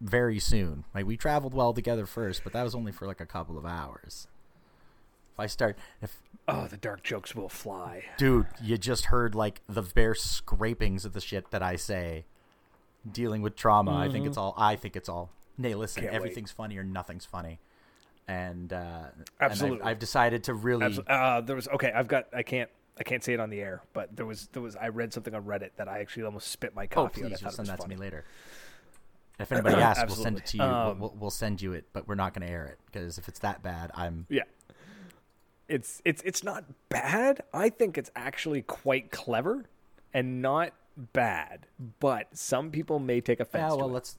[0.00, 0.84] very soon.
[0.94, 3.64] Like we traveled well together first, but that was only for like a couple of
[3.64, 4.26] hours.
[5.32, 8.04] If I start, if oh, the dark jokes will fly.
[8.18, 12.24] dude, you just heard like the bare scrapings of the shit that I say,
[13.10, 13.96] dealing with trauma.
[13.96, 14.54] I think it's all.
[14.56, 15.30] I think it's all.
[15.58, 16.10] Nay, listen, Mm-hmm.
[16.10, 16.16] Can't wait.
[16.30, 17.58] everything's funny or nothing's funny,
[18.28, 18.76] and uh,
[19.16, 19.80] and Absolutely.
[19.82, 20.98] I've, I've decided to really.
[21.06, 21.92] Uh, there was okay.
[21.94, 22.26] I've got.
[22.32, 22.70] I can't.
[22.98, 24.76] I can't say it on the air, but there was there was.
[24.76, 27.24] I read something on Reddit that I actually almost spit my Oh, coffee.
[27.24, 28.24] I please, you'll send that to me later.
[29.38, 30.62] If anybody asks, we'll send it to you.
[30.62, 33.28] Um, we'll, we'll send you it, but we're not going to air it because if
[33.28, 34.26] it's that bad, I'm.
[34.28, 34.42] Yeah.
[35.68, 37.42] It's it's it's not bad.
[37.52, 39.64] I think it's actually quite clever
[40.12, 40.72] and not
[41.12, 41.66] bad.
[42.00, 43.94] But some people may take offense Yeah, well, to it.
[43.94, 44.18] let's.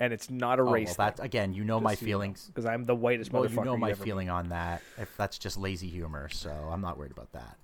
[0.00, 1.54] And it's not a Oh, well, race that's again.
[1.54, 2.46] You know my feelings.
[2.48, 4.82] because I'm the whitest Well, motherfucker you know my feeling on that.
[4.98, 7.56] If that's just lazy humor, so I'm not worried about that.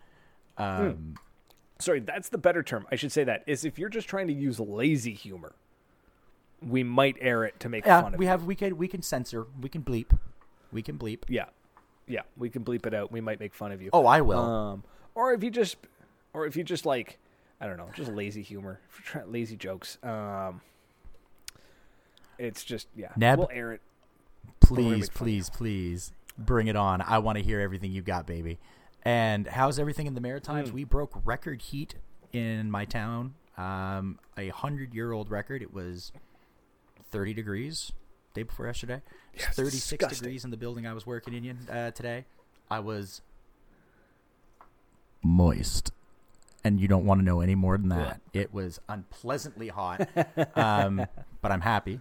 [0.56, 0.62] Hmm.
[0.62, 1.14] Um,
[1.80, 2.86] Sorry, that's the better term.
[2.92, 5.52] I should say that is if you're just trying to use lazy humor,
[6.60, 8.30] we might air it to make Yeah, fun of we you.
[8.30, 10.16] have we can we can censor, we can bleep,
[10.72, 11.20] we can bleep.
[11.26, 11.46] Yeah,
[12.06, 13.10] yeah, we can bleep it out.
[13.10, 13.88] We might make fun of you.
[13.94, 14.38] Oh, I will.
[14.38, 15.78] Um, or if you just,
[16.34, 17.18] or if you just like,
[17.62, 18.78] I don't know, just lazy humor,
[19.26, 19.96] lazy jokes.
[20.02, 20.60] Um,
[22.40, 23.12] it's just yeah.
[23.16, 23.38] Neb?
[23.38, 23.80] We'll air it.
[24.60, 27.02] please, make fun of please, please, bring it on.
[27.02, 28.58] I want to hear everything you got, baby.
[29.02, 30.70] And how's everything in the Maritimes?
[30.70, 30.74] Mm.
[30.74, 31.94] We broke record heat
[32.32, 33.34] in my town.
[33.56, 35.62] Um, a hundred year old record.
[35.62, 36.12] It was
[37.10, 37.92] thirty degrees
[38.34, 39.02] day before yesterday.
[39.34, 42.24] Yes, thirty six degrees in the building I was working in uh, today.
[42.70, 43.22] I was
[45.22, 45.92] moist.
[46.62, 48.20] And you don't want to know any more than that.
[48.34, 50.06] It was unpleasantly hot,
[50.54, 51.06] um,
[51.40, 52.00] but I'm happy.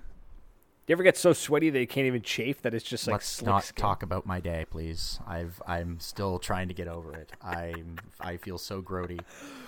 [0.89, 3.43] You ever get so sweaty that you can't even chafe that it's just like Let's
[3.43, 3.79] not skin?
[3.79, 5.19] talk about my day, please.
[5.27, 7.31] I've I'm still trying to get over it.
[7.43, 9.19] I'm I feel so grody.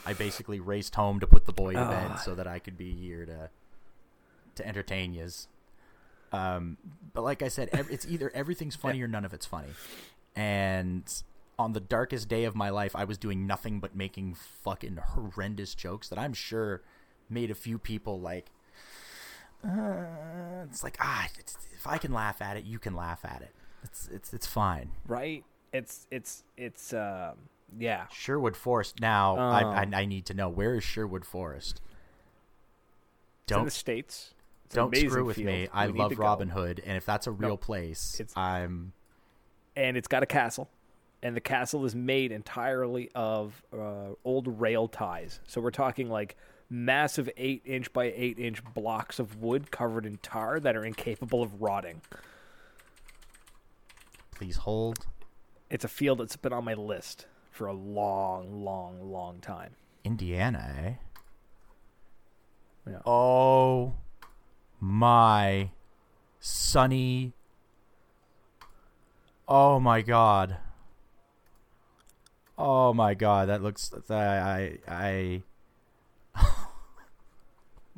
[0.03, 2.95] I basically raced home to put the boy to bed so that I could be
[2.95, 3.51] here to
[4.55, 5.47] to entertain yous.
[6.31, 6.77] Um,
[7.13, 9.73] but like I said, it's either everything's funny or none of it's funny.
[10.35, 11.03] And
[11.59, 15.75] on the darkest day of my life, I was doing nothing but making fucking horrendous
[15.75, 16.81] jokes that I'm sure
[17.29, 18.47] made a few people like.
[19.63, 23.41] Uh, it's like ah, it's, if I can laugh at it, you can laugh at
[23.41, 23.53] it.
[23.83, 24.91] It's it's it's fine.
[25.07, 25.43] right?
[25.73, 27.33] It's it's it's um
[27.79, 28.05] yeah.
[28.11, 28.99] Sherwood Forest.
[28.99, 31.81] Now I, Um, I I need to know where is Sherwood Forest.
[33.43, 34.33] It's in Don't the states.
[34.65, 35.47] It's don't screw with field.
[35.47, 35.67] me.
[35.73, 36.23] I We love to go.
[36.23, 38.93] Robin Hood, and if that's a real place, it's- I'm
[39.75, 40.69] and it's got a castle,
[41.23, 45.39] and the castle is made entirely of uh, old rail ties.
[45.47, 46.35] So we're talking like
[46.71, 51.43] massive eight inch by eight inch blocks of wood covered in tar that are incapable
[51.43, 52.01] of rotting.
[54.31, 55.05] please hold.
[55.69, 59.75] It's a field that's been on my list for a long, long, long time.
[60.03, 60.93] Indiana, eh?
[62.89, 62.99] Yeah.
[63.05, 63.95] Oh
[64.79, 65.71] my
[66.39, 67.33] sunny.
[69.47, 70.57] Oh my god.
[72.57, 75.43] Oh my god, that looks I I, I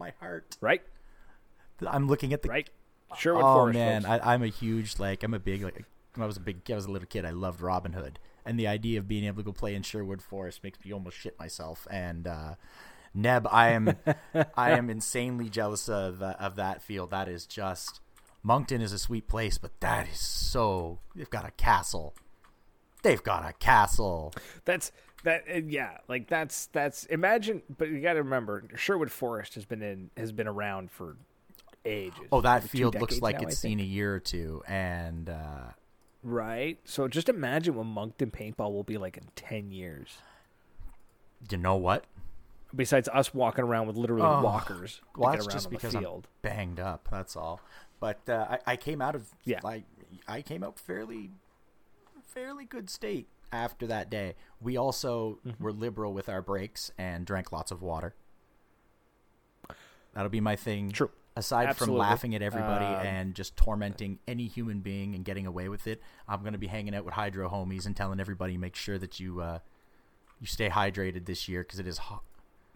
[0.04, 0.58] my heart.
[0.60, 0.82] Right?
[1.88, 2.70] I'm looking at the Right?
[3.18, 3.78] Sherwood oh Forest.
[3.78, 4.26] Oh man, folks.
[4.26, 5.86] I, I'm a huge like I'm a big like
[6.16, 7.26] when I was a big I was a little kid.
[7.26, 10.22] I loved Robin Hood, and the idea of being able to go play in Sherwood
[10.22, 11.88] Forest makes me almost shit myself.
[11.92, 12.56] And uh,
[13.14, 13.98] Neb, I am
[14.58, 17.12] I am insanely jealous of uh, of that field.
[17.12, 18.02] That is just
[18.42, 22.16] Moncton is a sweet place, but that is so they've got a castle.
[23.04, 24.34] They've got a castle.
[24.66, 24.92] That's
[25.24, 25.44] that.
[25.50, 27.06] uh, Yeah, like that's that's.
[27.06, 31.18] Imagine, but you got to remember, Sherwood Forest has been in has been around for
[31.86, 32.28] ages.
[32.32, 35.72] Oh, that two field looks like now, it's seen a year or two, and uh,
[36.24, 36.80] Right.
[36.86, 40.18] So just imagine what Moncton paintball will be like in ten years.
[41.50, 42.06] You know what?
[42.76, 46.80] Besides us walking around with literally Oh, walkers Well, that's just because the I'm banged
[46.80, 47.08] up.
[47.12, 47.60] That's all.
[48.00, 49.60] But uh, I, I came out of Yeah.
[49.64, 49.84] I,
[50.28, 51.32] I came out fairly,
[52.26, 54.36] fairly good state after that day.
[54.60, 55.64] We also Mm-hmm.
[55.64, 58.14] were liberal with our breaks and drank lots of water.
[60.14, 60.92] That'll be my thing.
[60.92, 61.10] True.
[61.36, 61.94] Aside Absolutely.
[61.96, 65.88] from laughing at everybody Um, and just tormenting any human being and getting away with
[65.88, 69.00] it, I'm going to be hanging out with hydro homies and telling everybody make sure
[69.00, 69.58] that you uh,
[70.40, 72.22] you stay hydrated this year because it is hot.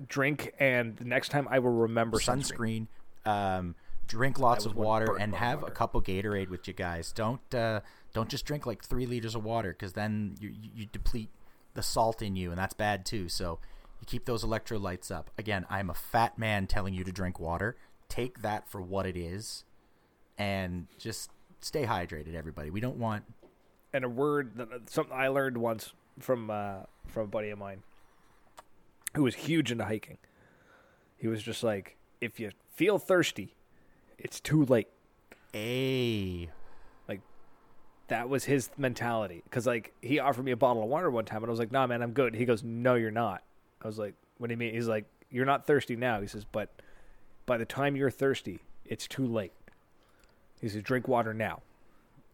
[0.08, 2.88] Drink, and the next time I will remember sunscreen.
[3.26, 3.58] sunscreen.
[3.58, 3.76] Um,
[4.08, 5.72] drink lots of water and have water.
[5.72, 7.12] a couple Gatorade with you guys.
[7.12, 7.82] Don't uh,
[8.18, 11.30] don't just drink like three liters of water because then you, you deplete
[11.76, 13.30] the salt in you and that's bad too.
[13.30, 13.60] So
[14.02, 15.30] you keep those electrolytes up.
[15.38, 17.78] Again, I'm a fat man telling you to drink water.
[18.10, 19.66] Take that for what it is,
[20.36, 22.72] and just stay hydrated, everybody.
[22.72, 23.24] We don't want
[23.94, 27.84] And a word that something I learned once from uh, from a buddy of mine
[29.14, 30.18] who was huge into hiking.
[31.18, 33.56] He was just like, if you feel thirsty,
[34.18, 34.88] it's too late.
[35.54, 36.50] a
[38.08, 39.42] That was his mentality.
[39.44, 41.72] Because like he offered me a bottle of water one time, and I was like,
[41.72, 43.44] "Nah, man, I'm good." He goes, "No, you're not."
[43.82, 46.46] I was like, "What do you mean?" He's like, "You're not thirsty now." He says,
[46.46, 46.70] "But
[47.46, 49.54] by the time you're thirsty, it's too late."
[50.62, 51.62] He says, "Drink water now,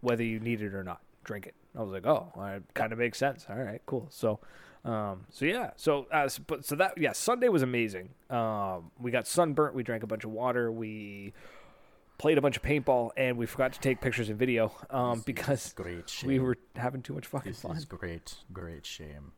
[0.02, 1.02] whether you need it or not.
[1.24, 3.48] Drink it." I was like, "Oh, right, kind of makes sense.
[3.50, 4.40] All right, cool." So,
[4.86, 8.10] um, so yeah, so uh, but so that yeah, Sunday was amazing.
[8.30, 9.74] Um, we got sunburnt.
[9.74, 10.72] We drank a bunch of water.
[10.72, 11.34] We
[12.18, 15.74] played a bunch of paintball, and we forgot to take pictures and video um, because
[15.74, 16.28] great shame.
[16.30, 17.76] we were having too much fucking This fun.
[17.76, 19.32] is great, great shame.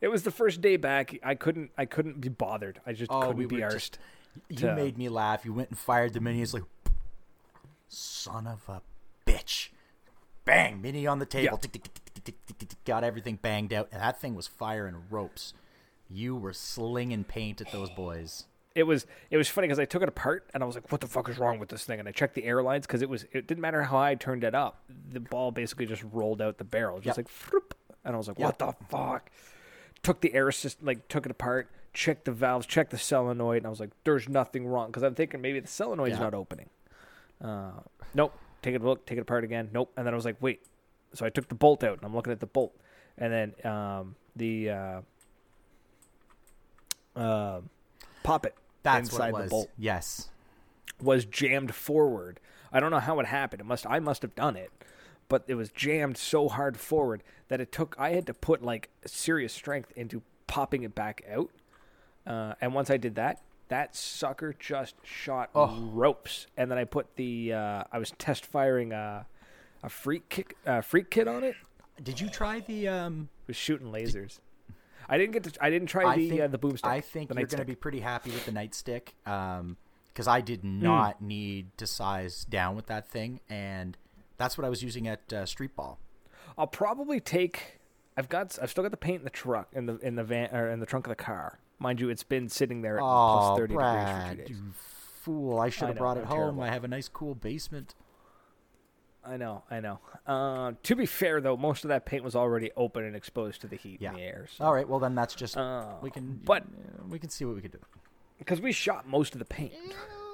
[0.00, 1.18] It was the first day back.
[1.22, 1.70] I couldn't.
[1.78, 2.80] I couldn't be bothered.
[2.86, 3.96] I just Oh, couldn't we be arsed.
[4.48, 5.44] You to- made me laugh.
[5.44, 6.42] You went and fired the mini.
[6.42, 6.64] It's like,
[7.88, 8.82] son of a
[9.26, 9.68] bitch.
[10.44, 10.82] Bang!
[10.82, 11.58] Mini on the table.
[12.84, 13.88] Got everything banged out.
[13.92, 15.54] And that thing was firing ropes.
[16.10, 18.44] You were slinging paint at those boys.
[18.74, 19.06] It was.
[19.30, 21.28] It was funny because I took it apart and I was like, "What the fuck
[21.28, 23.24] is wrong with this thing?" And I checked the airlines because it was.
[23.32, 24.82] It didn't matter how I turned it up.
[25.10, 27.26] The ball basically just rolled out the barrel, just Yep.
[27.26, 27.72] like, "Froop."
[28.04, 29.30] and I was like, "What the fuck?"
[30.02, 33.66] Took the air system, like took it apart, checked the valves, checked the solenoid, and
[33.66, 36.24] I was like, "There's nothing wrong." Because I'm thinking maybe the solenoid's Yeah.
[36.24, 36.68] not opening.
[37.40, 37.72] Uh,
[38.12, 38.36] nope.
[38.60, 39.06] Take it a look.
[39.06, 39.70] Take it apart again.
[39.72, 39.92] Nope.
[39.96, 40.66] And then I was like, "Wait."
[41.12, 42.74] So I took the bolt out, and I'm looking at the bolt,
[43.16, 45.00] and then um, the uh,
[47.16, 47.70] um
[48.24, 50.28] poppet That's inside what it the bolt Yes.
[51.02, 52.38] was jammed forward.
[52.72, 53.60] I don't know how it happened.
[53.60, 54.70] It must I must have done it,
[55.28, 57.96] but it was jammed so hard forward that it took.
[57.98, 61.50] I had to put like serious strength into popping it back out.
[62.26, 66.46] Uh, and once I did that, that sucker just shot ropes.
[66.56, 67.52] And then I put the.
[67.52, 69.26] Uh, I was test firing a,
[69.82, 71.54] a freak kick, uh, freak kit on it.
[72.02, 74.40] Did you try the um It was shooting lasers.
[75.08, 75.52] I didn't get to.
[75.64, 76.88] I didn't try I the think uh, the boomstick.
[76.88, 79.76] I think you're going to be pretty happy with the nightstick um
[80.14, 80.82] cuz I did Hmm.
[80.82, 83.96] not need to size down with that thing and
[84.36, 85.98] that's what I was using at uh, Street Ball.
[86.58, 87.80] I'll probably take.
[88.16, 88.58] I've got.
[88.62, 90.80] I've still got the paint in the truck in the in the van or in
[90.80, 91.58] the trunk of the car.
[91.78, 94.62] Mind you, it's been sitting there at Oh, plus thirty Brad, degrees for two days.
[94.66, 95.58] you fool!
[95.58, 96.38] I should have brought it home.
[96.38, 96.62] terrible.
[96.62, 97.94] I have a nice, cool basement.
[99.26, 99.62] I know.
[99.70, 99.98] I know.
[100.26, 103.66] Uh, to be fair, though, most of that paint was already open and exposed to
[103.66, 104.10] the heat Yeah.
[104.10, 104.46] in the air.
[104.56, 104.64] So.
[104.64, 107.54] All right, well then that's just Uh, we can, but- uh, we can see what
[107.56, 107.80] we can do.
[108.38, 109.72] Because we shot most of the paint.
[109.72, 109.80] Yeah,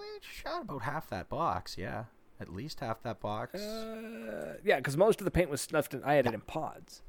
[0.01, 1.77] we shot about half that box.
[1.79, 2.05] Yeah,
[2.41, 3.61] at least half that box.
[3.61, 6.03] Uh, yeah, because most of the paint was snuffed in.
[6.03, 7.03] I had it in pods.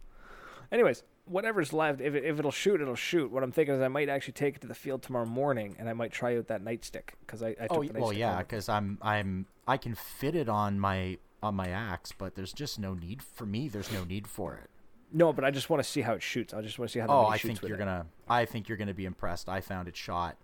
[0.72, 3.32] Anyways, whatever's left, if, it, if it'll shoot, it'll shoot.
[3.32, 5.90] What I'm thinking is I might actually take it to the field tomorrow morning and
[5.90, 8.70] I might try out that nightstick because I, I took oh, the well, yeah, because
[8.70, 12.94] I'm I'm I can fit it on my on my axe, but there's just no
[12.94, 13.68] need for me.
[13.68, 14.70] There's no need for it.
[15.14, 16.54] No, but I just want to see how it shoots.
[16.54, 17.80] I just want to see how the Oh, I shoots think you're it.
[17.80, 18.06] gonna.
[18.30, 19.50] I think you're gonna be impressed.
[19.50, 20.38] I found it shot.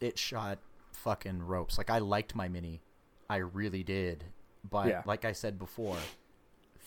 [0.00, 0.58] It shot
[0.92, 1.78] fucking ropes.
[1.78, 2.82] Like I liked my mini,
[3.28, 4.24] I really did.
[4.70, 5.02] But Yeah.
[5.04, 5.96] like I said before,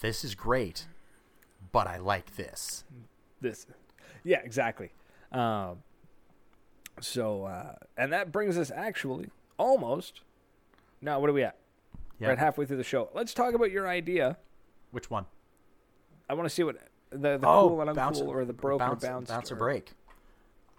[0.01, 0.87] this is great,
[1.71, 2.83] but I like this.
[3.41, 3.67] this
[4.23, 4.89] yeah exactly
[5.31, 5.77] um
[7.01, 10.21] so uh and that brings us actually almost
[11.01, 11.55] now what are we at
[12.19, 14.37] Right halfway through the show let's talk about your idea
[14.91, 15.25] Which one?
[16.29, 16.77] i want to see what
[17.09, 19.57] the, the oh, cool and uncool bouncer, or the broke bounce, or bounced bouncer or-
[19.57, 19.91] break.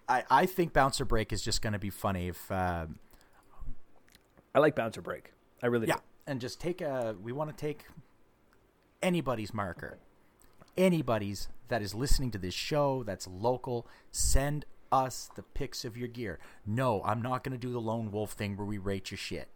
[0.08, 2.50] I I think bouncer break is just gonna be funny if.
[2.50, 2.98] Um,
[4.54, 7.16] i like bouncer break i really Yeah, do and just take a.
[7.22, 7.86] We want to take
[9.02, 9.98] anybody's marker,
[10.76, 13.86] anybody's that is listening to this show that's local.
[14.10, 16.38] Send us the pics of your gear.
[16.66, 19.48] No, I'm not going to do the lone wolf thing where we rate your shit.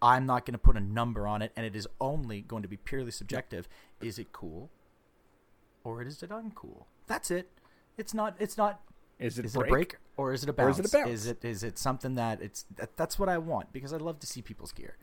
[0.00, 2.68] I'm not going to put a number on it, and it is only going to
[2.68, 3.68] be purely subjective.
[4.00, 4.70] Is it cool?
[5.84, 6.84] or is it uncool?
[7.06, 7.48] That's it.
[7.96, 8.36] It's not.
[8.38, 8.80] It's not.
[9.18, 9.64] Is it Is break?
[9.64, 10.78] it a break or is it a Or bounce?
[10.78, 11.10] is it a bounce?
[11.10, 14.20] Is it is it something that it's that, that's what I want because I love
[14.20, 14.96] to see people's gear.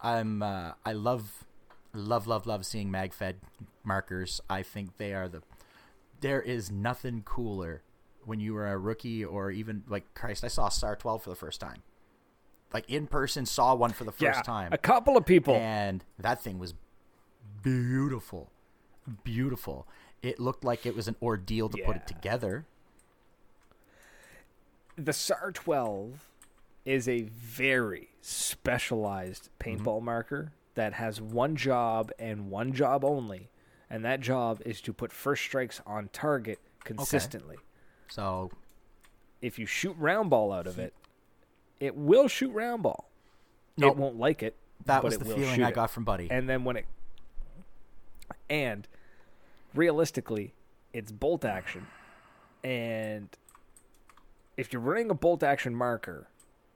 [0.00, 1.44] I'm uh, I love
[1.92, 3.34] love love love seeing MagFed
[3.84, 4.40] markers.
[4.48, 5.42] I think they are the
[6.20, 7.82] there is nothing cooler
[8.24, 10.44] when you were a rookie or even like Christ.
[10.44, 11.82] I saw SAR Twelve for the first time,
[12.74, 13.46] like in person.
[13.46, 15.54] Saw one for the first Yeah, time a couple of people.
[15.54, 16.74] and that thing was
[17.62, 18.50] beautiful
[19.24, 19.86] beautiful
[20.22, 22.64] it looked like it was an ordeal to put it together
[24.96, 26.28] the SAR 12
[26.84, 30.04] is a very specialized paintball Mm-hmm.
[30.04, 33.48] marker that has one job and one job only,
[33.90, 37.56] and that job is to put first strikes on target consistently.
[38.08, 38.50] so
[39.40, 40.94] If you shoot round ball out of it,
[41.82, 43.10] it will shoot round ball.
[43.76, 43.92] Nope.
[43.92, 44.54] It won't like it.
[44.84, 46.86] that was the feeling i got from buddy And then when it
[48.48, 48.86] and
[49.74, 50.54] realistically,
[50.92, 51.86] it's bolt action.
[52.62, 53.28] And
[54.56, 56.28] if you're running a bolt action marker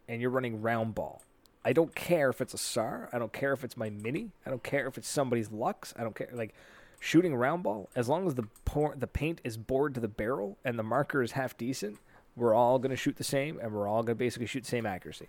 [0.08, 1.22] and you're running round ball,
[1.64, 4.50] I don't care if it's a SAR, I don't care if it's my mini, I
[4.50, 6.54] don't care if it's somebody's Luxe, I don't care like
[6.98, 10.58] shooting round ball, as long as the por- the paint is bored to the barrel
[10.64, 11.98] and the marker is half decent,
[12.36, 14.68] we're all going to shoot the same and we're all going to basically shoot the
[14.68, 15.28] same accuracy.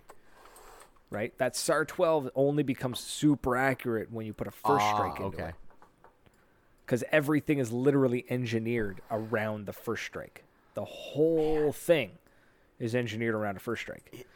[1.10, 1.36] Right?
[1.38, 5.36] That SAR 12 only becomes super accurate when you put a first Ah, strike into
[5.38, 5.54] okay it
[6.88, 10.42] because everything is literally engineered around the first strike.
[10.72, 12.12] The whole thing
[12.78, 14.26] is engineered around a first strike.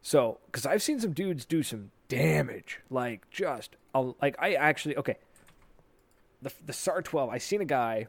[0.00, 5.18] So, because I've seen some dudes do some damage, like just like I actually okay.
[6.40, 8.06] The the SAR twelve, I seen a guy.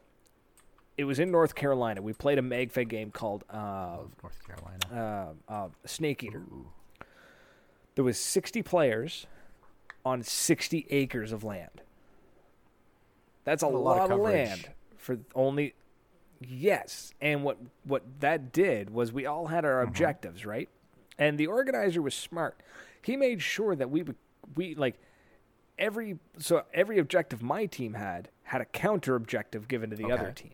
[0.98, 2.02] It was in North Carolina.
[2.02, 6.40] We played a MagFed game called uh, north carolina uh, uh, Snake Eater.
[6.40, 6.68] Ooh.
[7.96, 9.28] There was sixty players
[10.04, 11.82] on sixty acres of land.
[13.44, 14.50] That's a, A lot lot, of coverage.
[14.50, 15.74] land for only.
[16.40, 20.70] Yes, and what what that did was we all had our objectives right,
[21.18, 22.62] and the organizer was smart.
[23.02, 24.18] He made sure that we would
[24.56, 25.00] we like
[25.80, 30.32] every so every objective my team had had a counter objective given to the other
[30.32, 30.52] team.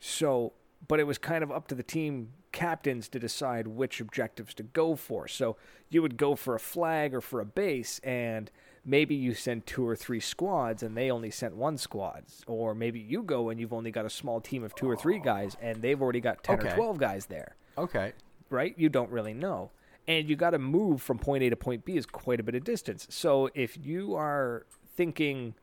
[0.00, 0.52] So,
[0.86, 4.62] but it was kind of up to the team captains to decide which objectives to
[4.62, 5.28] go for.
[5.28, 5.56] So
[5.90, 8.50] you would go for a flag or for a base, and
[8.84, 12.24] maybe you send two or three squads, and they only sent one squad.
[12.46, 15.18] Or maybe you go and you've only got a small team of two or three
[15.18, 15.22] oh.
[15.22, 18.12] guys, and they've already got ten or twelve guys there okay
[18.50, 18.74] right?
[18.76, 19.70] You don't really know.
[20.08, 22.54] And you got to move from point A to point B is quite a bit
[22.54, 23.06] of distance.
[23.10, 25.54] So if you are thinking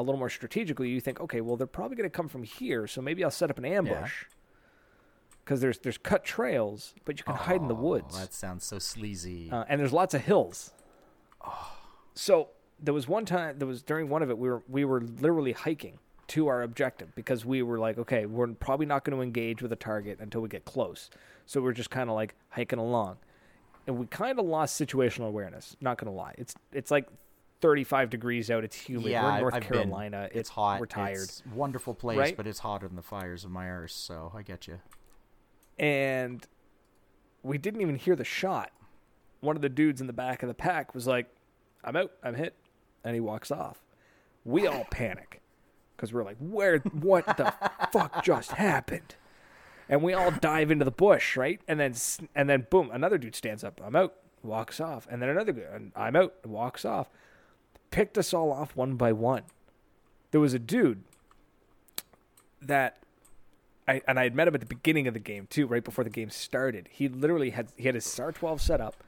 [0.00, 2.86] a little more strategically, you think, okay, well, they're probably going to come from here,
[2.86, 4.24] so maybe I'll set up an ambush.
[5.44, 8.64] Because there's there's cut trails, but you can hide in the Oh, woods, that sounds
[8.64, 10.72] so sleazy uh, and there's lots of hills.
[12.14, 12.48] So
[12.80, 15.52] there was one time, there was during one of it, we were we were literally
[15.52, 19.62] hiking to our objective because we were like, okay, we're probably not going to engage
[19.62, 21.10] with a target until we get close.
[21.46, 23.18] So we're just kind of like hiking along,
[23.86, 25.76] and we kind of lost situational awareness.
[25.80, 27.06] Not going to lie, it's it's like
[27.60, 28.64] 35 degrees out.
[28.64, 29.06] It's humid.
[29.12, 29.72] yeah we're in North I've been.
[29.72, 30.28] Carolina.
[30.32, 31.16] it's hot We're tired.
[31.24, 32.36] it's wonderful place Right?
[32.36, 34.78] but it's hotter than the fires of my arse so i get you
[35.78, 36.46] and
[37.42, 38.70] we didn't even hear the shot.
[39.40, 41.26] One of the dudes in the back of the pack was like,
[41.84, 42.12] "I'm out.
[42.22, 42.54] I'm hit,"
[43.04, 43.82] and he walks off.
[44.44, 45.42] We all panic
[45.96, 46.78] because we're like, "Where?
[46.78, 47.52] What the
[47.92, 49.14] fuck just happened?"
[49.88, 51.60] And we all dive into the bush, right?
[51.68, 51.94] And then,
[52.34, 52.90] and then, boom!
[52.92, 53.80] Another dude stands up.
[53.84, 54.14] I'm out.
[54.42, 56.34] Walks off, and then another I'm out.
[56.44, 57.08] Walks off.
[57.90, 59.42] Picked us all off one by one.
[60.30, 61.04] There was a dude
[62.60, 62.98] that
[63.88, 66.04] I and I had met him at the beginning of the game too, right before
[66.04, 66.88] the game started.
[66.90, 69.02] He literally had he had his SAR twelve set up.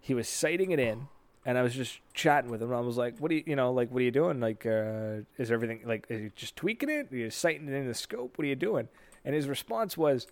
[0.00, 1.08] He was sighting it in,
[1.44, 2.72] and I was just chatting with him.
[2.72, 4.40] I was like, "What do you, you know, like, what are you doing?
[4.40, 7.12] Like, uh, is everything like, are you just tweaking it?
[7.12, 8.36] Are you sighting it in the scope?
[8.36, 8.88] What are you doing?"
[9.24, 10.26] And his response was,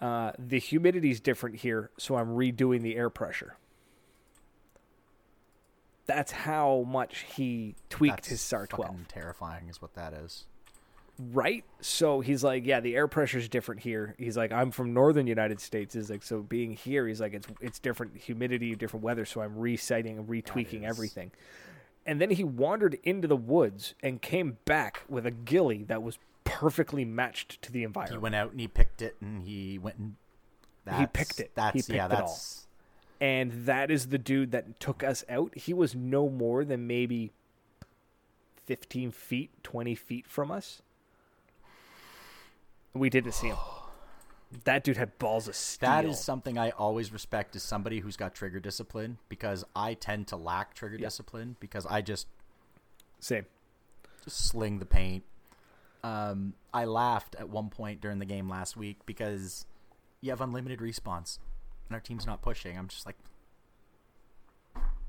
[0.00, 3.56] uh, "The humidity's different here, so I'm redoing the air pressure."
[6.06, 9.08] That's how much he tweaked That's his SAR twelve.
[9.08, 10.44] terrifying is what that is
[11.18, 11.64] Right.
[11.80, 14.16] So he's like, yeah, the air pressure's different here.
[14.18, 15.94] He's like, I'm from northern United States.
[15.94, 19.24] Is like, so being here, he's like, it's it's different humidity, different weather.
[19.24, 21.30] So I'm resighting and retweaking everything.
[22.04, 26.18] And then he wandered into the woods and came back with a ghillie that was
[26.42, 28.20] perfectly matched to the environment.
[28.20, 30.16] he went out and he picked it and he went and
[30.84, 31.46] that's, picked it.
[31.46, 32.66] He that's picked yeah that's
[33.20, 35.56] and that is the dude that took us out.
[35.56, 37.32] He was no more than maybe
[38.66, 40.82] 15 feet, 20 feet from us.
[42.92, 43.56] We didn't see him.
[44.64, 45.88] That dude had balls of steel.
[45.88, 50.28] That is something I always respect as somebody who's got trigger discipline because I tend
[50.28, 51.06] to lack trigger Yeah.
[51.06, 52.28] discipline because I just,
[53.18, 53.46] same.
[54.22, 55.24] just sling the paint.
[56.04, 59.66] Um, I laughed at one point during the game last week because
[60.20, 61.40] you have unlimited respawns
[61.88, 62.76] and our team's not pushing.
[62.78, 63.16] I'm just like,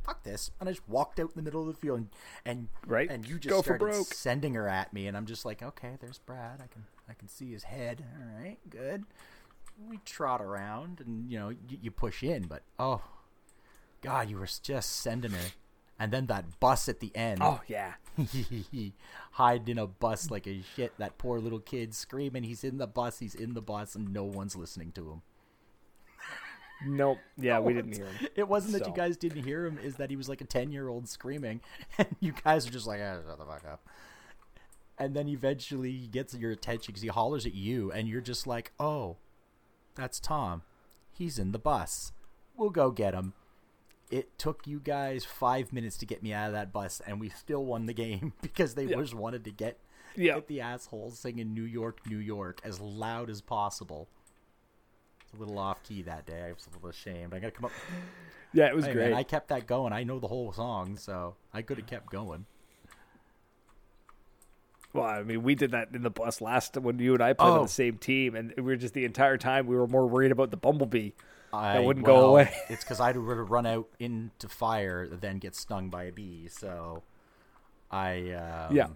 [0.03, 2.09] fuck this, and I just walked out in the middle of the field and
[2.45, 3.09] and, Right.
[3.09, 6.19] and you just Go started sending her at me, and I'm just like, okay, there's
[6.19, 6.61] Brad.
[6.61, 8.03] I can I can see his head.
[8.19, 9.05] All right, good.
[9.89, 13.01] We trot around, and you know you, you push in, but oh,
[14.01, 15.51] God, you were just sending her,
[15.99, 17.39] and then that bus at the end.
[17.41, 17.93] Oh yeah.
[19.31, 20.93] hiding in a bus like a shit.
[20.97, 22.43] That poor little kid screaming.
[22.43, 23.19] He's in the bus.
[23.19, 25.21] He's in the bus, and no one's listening to him.
[26.85, 27.19] Nope.
[27.37, 28.27] Yeah, we didn't hear him.
[28.35, 31.07] It wasn't that you guys didn't hear him; is that he was like a ten-year-old
[31.07, 31.61] screaming,
[31.97, 33.87] and you guys are just like, ah, "Shut the fuck up."
[34.97, 38.45] And then eventually he gets your attention because he hollers at you, and you're just
[38.47, 39.17] like, "Oh,
[39.95, 40.63] that's Tom.
[41.11, 42.11] He's in the bus.
[42.57, 43.33] We'll go get him."
[44.11, 47.29] It took you guys five minutes to get me out of that bus, and we
[47.29, 48.97] still won the game because they Yeah.
[48.97, 49.79] just wanted to get
[50.15, 54.07] get the assholes singing "New York, New York" as loud as possible.
[55.35, 56.43] A little off key that day.
[56.43, 57.33] I was a little ashamed.
[57.33, 57.71] I got to come up.
[58.53, 59.09] Yeah, it was Hey, great.
[59.09, 59.91] man, I kept that going.
[59.91, 62.45] I know the whole song, so I could have kept going.
[64.93, 67.49] Well, I mean, we did that in the bus last when you and I played
[67.49, 67.63] on Oh.
[67.63, 70.51] the same team, and we were just the entire time we were more worried about
[70.51, 71.11] the bumblebee.
[71.51, 72.53] I, wouldn't go away.
[72.69, 76.47] it's because I'd run out into fire, then get stung by a bee.
[76.47, 77.03] So
[77.91, 78.87] I, um, Yeah.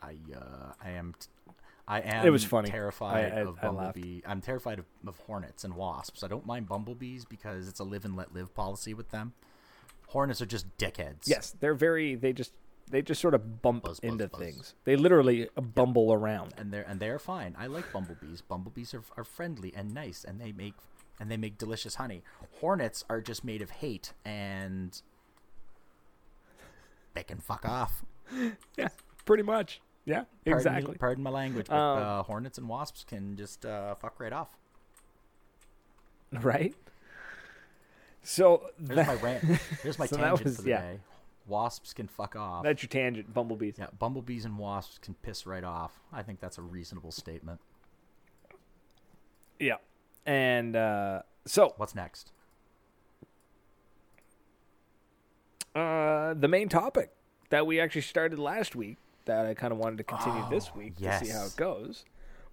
[0.00, 1.14] I, uh, I am,
[1.90, 2.24] I am.
[2.26, 2.70] It was funny.
[2.70, 4.20] Terrified I- I- of bumblebee.
[4.24, 6.22] I'm terrified of, of hornets and wasps.
[6.22, 9.32] I don't mind bumblebees because it's a live and let live policy with them.
[10.08, 11.26] Hornets are just dickheads.
[11.26, 12.14] Yes, they're very.
[12.14, 12.52] They just
[12.90, 14.40] they just sort of bump Buzz, buzz, into buzz.
[14.40, 14.74] things.
[14.84, 16.54] They literally bumble around.
[16.56, 17.54] and they're and they're fine.
[17.58, 18.40] I like bumblebees.
[18.40, 20.74] Bumblebees are, are friendly and nice, and they make
[21.18, 22.22] and they make delicious honey.
[22.60, 25.00] Hornets are just made of hate, and
[27.14, 28.04] they can fuck off.
[28.78, 28.88] Yeah,
[29.24, 29.80] pretty much.
[30.06, 30.92] Yeah, Pardon exactly.
[30.92, 34.32] Me, pardon my language, but Um, uh, hornets and wasps can just uh, fuck right
[34.32, 34.56] off.
[36.42, 36.74] Right.
[38.22, 39.44] So There's my rant.
[39.82, 40.80] There's my So tangent was- for the yeah.
[40.80, 41.00] day.
[41.46, 42.62] Wasps can fuck off.
[42.62, 43.34] that's your tangent.
[43.34, 43.74] Bumblebees.
[43.78, 45.98] yeah, bumblebees and wasps can piss right off.
[46.12, 47.60] I think that's a reasonable statement.
[49.58, 49.76] Yeah.
[50.26, 52.30] And uh, so What's next?
[55.74, 57.10] uh, the main topic
[57.50, 58.98] that we actually started last week
[59.30, 62.04] that I kind of wanted to continue this Oh, week to see how it goes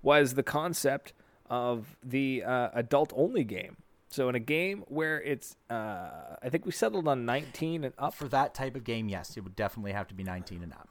[0.03, 1.13] was the concept
[1.49, 3.78] of the uh, adult only game.
[4.09, 8.13] So in a game where it's, uh, I think we settled on 19 and up.
[8.13, 10.88] For that type of game, yes, it would definitely have to be 19 and up.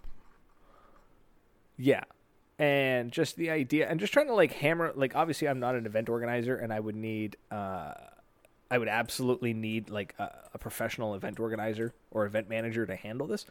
[1.79, 2.05] Yeah.
[2.59, 5.87] And just the idea, and just trying to like hammer, like obviously I'm not an
[5.87, 7.93] event organizer, and I would need, uh,
[8.71, 13.27] I would absolutely need like a, a professional event organizer or event manager to handle
[13.27, 13.47] this,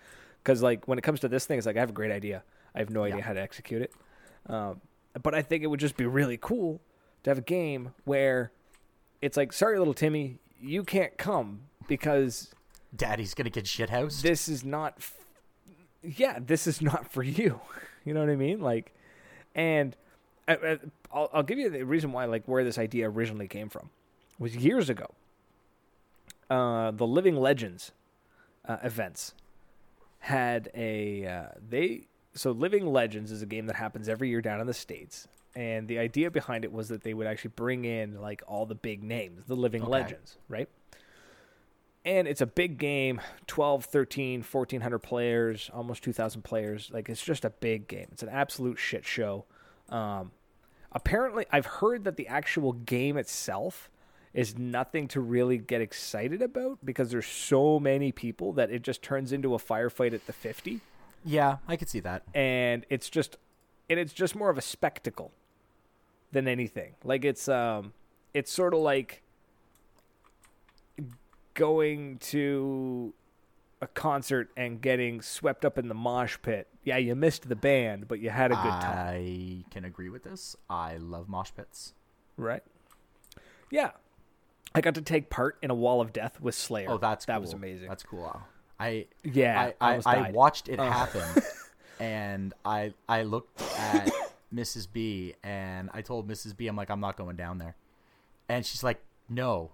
[0.46, 2.44] because like when it comes to this thing, it's like I have a great idea,
[2.76, 3.24] I have no idea Yeah.
[3.24, 3.92] how to execute it,
[4.48, 4.80] um,
[5.24, 6.80] but I think it would just be really cool
[7.24, 8.52] to have a game where
[9.22, 12.54] it's like, sorry, little Timmy, you can't come because
[12.96, 14.22] Daddy's gonna get shithoused.
[14.22, 15.18] this is not f-
[16.04, 17.60] yeah this is not for you.
[18.06, 18.62] You know what i mean?
[18.62, 18.94] Like
[19.56, 19.96] and
[20.48, 20.80] I, I,
[21.12, 23.90] I'll, I'll give you the reason why like where this idea originally came from.
[24.38, 25.08] Was years ago.
[26.52, 27.92] Uh, the living legends
[28.68, 29.34] uh, events
[30.26, 34.60] had a uh, they so living legends is a game that happens every year down
[34.60, 35.28] in the states.
[35.56, 38.74] And the idea behind it was that they would actually bring in like all the
[38.74, 39.92] big names the living Okay.
[39.92, 40.68] legends right?
[42.04, 46.90] And it's a big game 12 13 1400 players almost 2000 players.
[46.92, 48.08] Like it's just a big game.
[48.12, 49.46] It's an absolute shit show.
[49.90, 50.32] Um,
[50.92, 53.90] apparently i've heard that the actual game itself
[54.36, 59.02] is nothing to really get excited about because there's so many people that it just
[59.02, 60.82] turns into a firefight at the 50
[61.28, 62.22] yeah, I could see that.
[62.36, 63.38] and it's just
[63.90, 65.32] and it's just more of a spectacle
[66.32, 67.94] than anything like it's um
[68.34, 69.22] it's sort of like
[71.54, 73.14] going to
[73.82, 78.08] a concert and getting swept up in the mosh pit yeah you missed the band
[78.08, 80.56] but you had a good time I can agree with this.
[80.70, 81.94] I love mosh pits.
[82.38, 82.64] right
[83.72, 83.92] yeah
[84.76, 87.36] i got to take part in a wall of death with slayer Oh, that's that
[87.36, 87.42] cool.
[87.42, 88.42] was amazing That's cool.
[88.80, 90.90] I yeah I, I, I watched it Oh.
[90.92, 91.24] happen,
[92.00, 94.12] and I I looked at
[94.54, 94.88] Mrs.
[94.92, 96.56] B and I told Mrs.
[96.58, 97.76] B I'm like I'm not going down there,
[98.50, 99.72] and she's like No,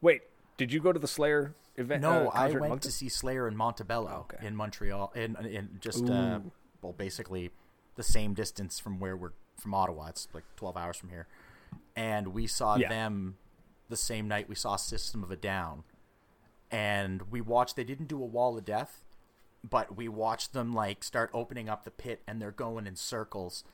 [0.00, 0.22] wait
[0.56, 2.80] did you go to the slayer event no, uh, I went Moncton?
[2.80, 4.44] to see Slayer in Montebello Oh, okay.
[4.46, 6.40] in Montreal in in just uh,
[6.82, 7.50] well basically
[7.94, 10.06] the same distance from where we're from Ottawa.
[10.08, 11.26] It's like 12 hours from here,
[11.96, 12.88] and we saw Yeah.
[12.88, 13.36] them
[13.90, 15.84] the same night we saw System of a Down,
[16.70, 17.76] and we watched.
[17.76, 19.04] They didn't do a Wall of Death,
[19.68, 23.64] but we watched them like start opening up the pit and they're going in circles.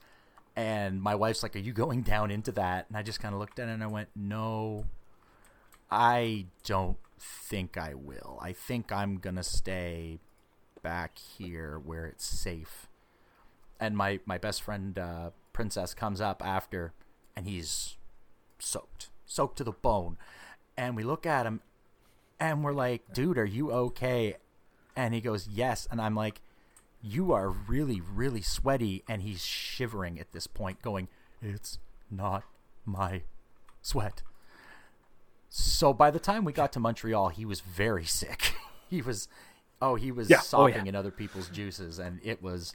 [0.57, 3.41] And my wife's like, "Are you going down into that?" And I just kind of
[3.41, 4.87] looked at it and I went, "No,
[5.91, 8.39] I don't think I will.
[8.43, 10.19] I think I'm gonna stay
[10.83, 12.89] back here where it's safe."
[13.79, 16.95] And my my best friend uh, Princess comes up after,
[17.37, 17.99] and he's
[18.59, 20.17] soaked, soaked to the bone.
[20.77, 21.61] And we look at him,
[22.41, 24.37] and we're like, "Dude, are you okay?"
[24.95, 26.41] And he goes, "Yes." And I'm like,
[27.03, 31.09] "You are really, really sweaty." And he's shivering at this point, going,
[31.43, 31.79] "It's
[32.11, 32.45] not
[32.85, 33.23] my
[33.83, 34.23] sweat."
[35.49, 38.55] So by the time we got to Montreal, he was very sick.
[38.89, 39.29] he was,
[39.81, 40.39] oh, he was Yeah.
[40.39, 40.91] Oh, sopping yeah.
[40.91, 42.75] in other people's juices, and it was,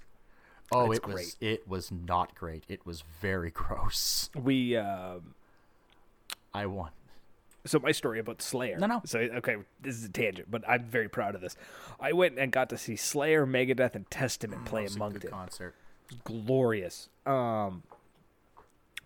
[0.72, 2.64] oh, That's it was, it was not great.
[2.68, 4.30] It was very gross.
[4.36, 5.36] We um,
[6.54, 6.92] I won.
[7.66, 8.78] so my story about Slayer.
[8.78, 9.02] No, no.
[9.06, 11.56] So okay, this is a tangent, but I'm very proud of this.
[12.00, 15.00] I went and got to see Slayer, Megadeth, and Testament play It in was a
[15.00, 15.30] Moncton.
[15.32, 15.76] concert.
[16.24, 17.08] glorious.
[17.26, 17.84] Um,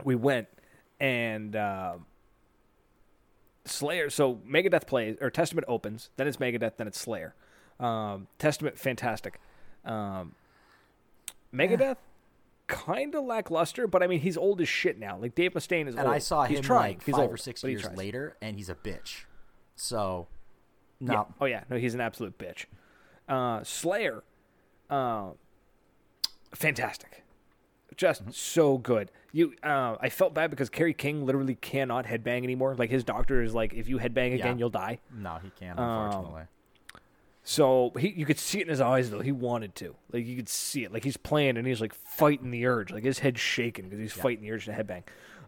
[0.03, 0.47] we went
[0.99, 2.05] and um
[3.65, 4.09] Slayer.
[4.09, 7.33] So Megadeth plays or Testament opens, then it's Megadeth, then it's Slayer.
[7.79, 9.39] Um, Testament fantastic.
[9.83, 10.33] Um,
[11.53, 11.97] Megadeth
[12.67, 15.17] kind of lackluster, but I mean he's old as shit now.
[15.17, 16.15] Like Dave Mustaine is And old.
[16.15, 16.95] I saw he's him trying.
[16.95, 19.25] like he's five old, or six years later, and he's a bitch.
[19.75, 20.27] So,
[20.99, 21.23] no, Yeah.
[21.41, 22.65] Oh yeah, no, he's an absolute bitch.
[23.27, 24.23] Uh, Slayer,
[24.89, 25.31] uh,
[26.53, 27.23] fantastic,
[27.97, 28.31] just Mm-hmm.
[28.31, 29.11] so good.
[29.31, 32.73] You, uh, I felt bad because Kerry King literally cannot headbang anymore.
[32.75, 34.55] Like his doctor is like, if you headbang again, Yeah.
[34.55, 34.99] you'll die.
[35.13, 35.77] no, he can't.
[35.77, 36.43] Um, Unfortunately,
[37.47, 39.21] So he, you could see it in his eyes though.
[39.21, 40.91] He wanted to, like you could see it.
[40.91, 42.91] Like he's playing and he's like fighting the urge.
[42.91, 45.03] Like his head's shaking because he's fighting the urge to headbang.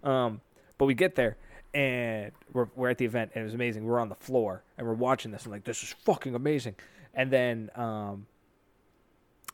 [0.08, 0.42] Um,
[0.78, 1.38] but we get there
[1.74, 3.84] and we're we're at the event and it was amazing.
[3.84, 6.76] We're on the floor and we're watching this and like this is fucking amazing.
[7.16, 8.28] And then um,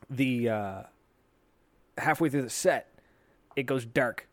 [0.09, 0.81] the uh,
[1.97, 2.89] halfway through the set,
[3.55, 4.27] it goes dark,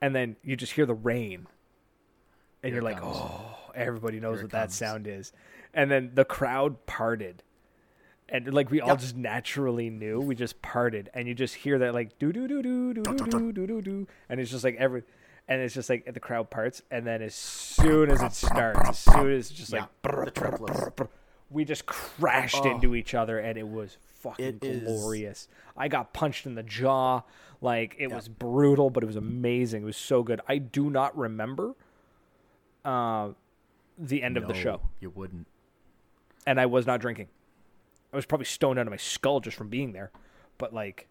[0.00, 1.48] and then you just hear the rain,
[2.62, 3.16] and Here you're like, comes.
[3.18, 5.32] oh, everybody knows Here what that sound is.
[5.76, 7.42] And then the crowd parted.
[8.28, 11.94] And like we all just naturally knew, we just parted, and you just hear that
[11.94, 14.74] like do do do do do do do do do do, and it's just like
[14.80, 15.04] every,
[15.46, 18.98] and it's just like the crowd parts, and then as soon as it starts, as
[18.98, 20.80] soon as it's just Yeah, like brr, the brr, triplets.
[20.80, 21.08] brr, brr,
[21.50, 22.70] we just crashed Oh.
[22.72, 25.46] into each other, and it was fucking It is- glorious.
[25.76, 27.22] I got punched in the jaw,
[27.60, 28.16] like it Yeah.
[28.16, 29.82] was brutal, but it was amazing.
[29.82, 30.40] It was so good.
[30.48, 31.74] I do not remember,
[32.84, 33.34] uh,
[33.96, 35.46] the end of the show you wouldn't.
[36.46, 37.28] And I was not drinking.
[38.12, 40.10] I was probably stoned out of my skull just from being there,
[40.58, 41.08] but like,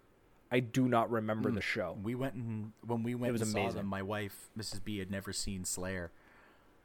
[0.52, 1.64] I do not remember the mm.
[1.64, 1.98] show.
[2.02, 3.78] We went and when we went it was and saw amazing.
[3.78, 4.84] them, my wife, Mrs.
[4.84, 6.12] B, had never seen Slayer,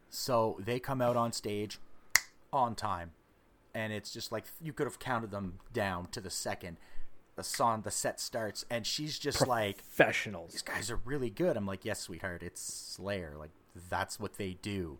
[0.09, 1.79] so they come out on stage
[2.53, 3.13] on time,
[3.75, 6.79] and it's just like you could have counted them down to the second.
[7.37, 10.53] The song, the set starts, and she's just like, Professionals.
[10.53, 13.35] "These guys are really good." I'm like, "Yes, sweetheart, it's Slayer.
[13.39, 13.53] Like
[13.89, 14.99] that's what they do."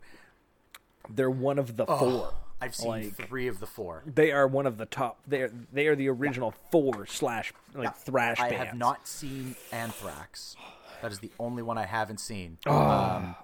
[1.09, 2.33] They're one of the four.
[2.61, 4.03] I've seen Like- three of the four.
[4.05, 5.19] They are one of the top.
[5.27, 8.65] They are they are the original four slash like thrash I bands.
[8.65, 10.55] have not seen Anthrax.
[11.01, 12.59] That is the only one I haven't seen.
[12.67, 13.15] Ah.
[13.17, 13.35] Um,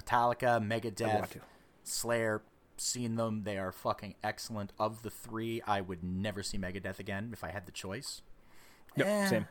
[0.00, 1.40] Metallica, Megadeth.
[1.84, 2.42] Slayer.
[2.76, 3.44] Seen them.
[3.44, 4.72] They are fucking excellent.
[4.80, 8.22] Of the three, I would never see Megadeth again if I had the choice.
[8.96, 9.26] Yep, Eh.
[9.28, 9.46] same.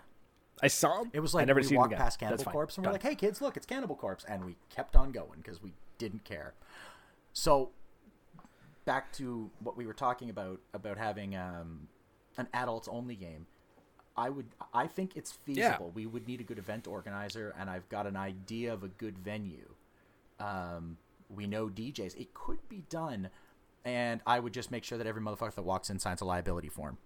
[0.62, 1.12] I saw them.
[1.14, 3.42] It was like I never we walked past Cannibal Corpse and we're like, "Hey kids,
[3.42, 6.54] look, it's Cannibal Corpse," and we kept on going because we didn't care.
[7.32, 7.72] So,
[8.86, 11.88] back to what we were talking about about having um,
[12.38, 13.46] an adults only game.
[14.16, 15.92] I would, I think it's feasible.
[15.96, 19.18] We would need a good event organizer, and I've got an idea of a good
[19.18, 19.74] venue.
[20.40, 20.98] Um,
[21.34, 22.16] we know DJs.
[22.20, 23.30] It could be done,
[23.84, 26.70] and I would just make sure that every motherfucker that walks in signs a liability
[26.70, 27.00] form.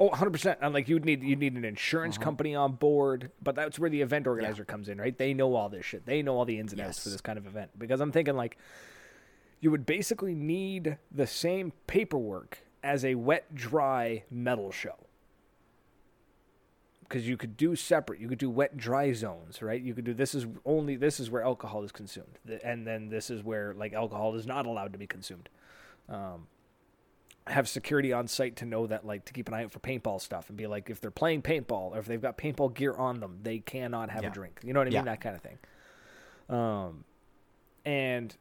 [0.00, 0.56] Oh, 100%.
[0.60, 2.24] And like you'd need you'd need an insurance Uh-huh.
[2.24, 5.16] company on board, but that's where the event organizer comes in, right?
[5.16, 6.04] They know all this shit.
[6.06, 8.36] They know all the ins and outs for this kind of event because I'm thinking
[8.36, 8.58] like
[9.60, 14.94] you would basically need the same paperwork as a wet dry metal show.
[17.08, 18.20] Cuz you could do separate.
[18.20, 19.80] You could do wet dry zones, right?
[19.80, 22.38] You could do this is only this is where alcohol is consumed.
[22.62, 25.48] And then this is where like alcohol is not allowed to be consumed
[27.46, 30.20] have security on site to know that like to keep an eye out for paintball
[30.20, 33.20] stuff and be like if they're playing paintball or if they've got paintball gear on
[33.20, 34.28] them they cannot have Yeah.
[34.28, 35.02] a drink you know what i mean Yeah.
[35.04, 35.58] that kind of thing
[36.50, 37.04] um
[37.86, 38.36] and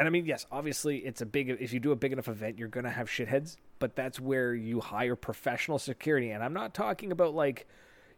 [0.00, 2.58] and i mean yes obviously it's a big if you do a big enough event
[2.58, 7.12] you're gonna have shitheads but that's where you hire professional security and i'm not talking
[7.12, 7.68] about like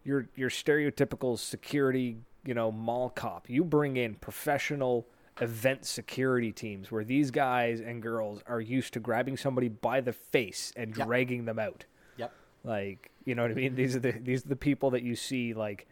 [0.05, 5.07] your your stereotypical security you know mall cop you bring in professional
[5.41, 10.13] event security teams where these guys and girls are used to grabbing somebody by the
[10.13, 11.07] face and Yep.
[11.07, 11.87] dragging them out.
[12.19, 12.33] Yep.
[12.65, 13.75] Like, you know what I mean?
[13.75, 15.89] These are the these are the people that you see like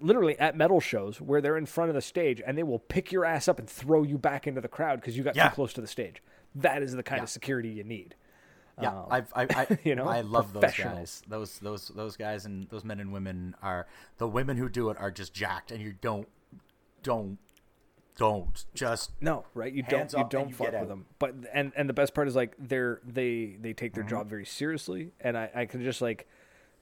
[0.00, 3.12] literally at metal shows where they're in front of the stage and they will pick
[3.12, 5.48] your ass up and throw you back into the crowd because you got Yeah.
[5.48, 6.22] too close to the stage.
[6.54, 7.24] That is the kind Yeah.
[7.24, 8.14] of security you need.
[8.80, 11.22] Yeah, Um, I've, I, I, you know, I love those guys.
[11.28, 13.86] Those, those, those guys and those men and women are
[14.18, 16.28] the women who do it are just jacked, and you don't,
[17.02, 17.38] don't,
[18.18, 19.70] don't just No, right?
[19.72, 21.04] You don't you don't fuck with them.
[21.18, 24.10] But and and the best part is like they're they they take their Mm-hmm.
[24.10, 26.26] job very seriously, and I I can just like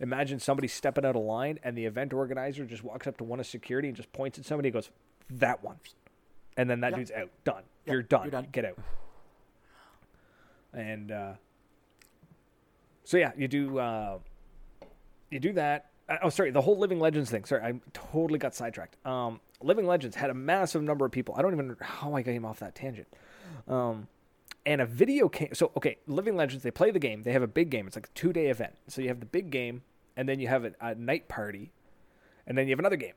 [0.01, 3.41] imagine somebody stepping out of line, and the event organizer just walks up to one
[3.41, 4.91] of security and just points at somebody and goes,
[5.31, 5.77] "That one,"
[6.57, 6.99] and then that Yep.
[6.99, 7.31] dude's out.
[7.45, 7.63] Done.
[7.87, 8.23] Yep, You're done.
[8.25, 8.47] you're done.
[8.53, 8.79] Get out.
[10.73, 11.33] And uh,
[13.05, 14.19] so yeah, you do uh,
[15.31, 15.91] you do that.
[16.09, 17.45] Uh, oh, sorry, the whole Living Legends thing.
[17.45, 18.97] Sorry, I totally got sidetracked.
[19.07, 21.35] Um, Living Legends had a massive number of people.
[21.39, 23.09] I don't even know how I got him off that tangent.
[23.69, 24.09] Um,
[24.67, 25.49] and a video came.
[25.55, 26.62] So okay, Living Legends.
[26.65, 27.23] They play the game.
[27.23, 27.87] They have a big game.
[27.87, 28.75] It's like a two day event.
[28.89, 29.83] So you have the big game,
[30.17, 31.73] and then you have a, a night party,
[32.47, 33.15] and then you have another game,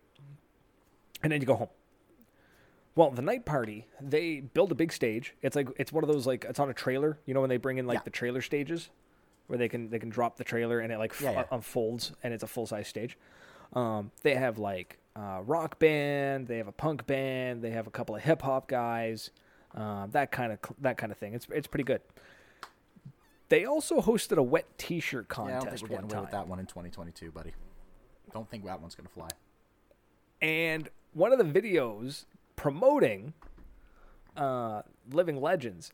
[1.23, 1.69] and then you go home.
[2.95, 5.35] Well, the night party, they build a big stage.
[5.43, 7.19] It's like it's one of those like it's on a trailer.
[7.25, 8.03] You know when they bring in like Yeah.
[8.05, 8.89] the trailer stages,
[9.45, 11.43] where they can they can drop the trailer and it like f- Yeah, yeah.
[11.51, 13.17] unfolds and it's a full size stage.
[13.73, 17.91] Um, they have like a rock band, they have a punk band, they have a
[17.91, 19.29] couple of hip hop guys,
[19.75, 21.33] um, that kind of that kind of thing.
[21.33, 22.01] It's it's pretty good.
[23.49, 26.13] They also hosted a wet T-shirt Yeah, I don't contest think we're getting one away
[26.15, 26.21] time.
[26.23, 27.53] with that one in 2022, buddy.
[28.33, 29.29] Don't think that one's gonna fly.
[30.41, 33.33] and one of the videos promoting
[34.35, 35.93] uh, Living Legends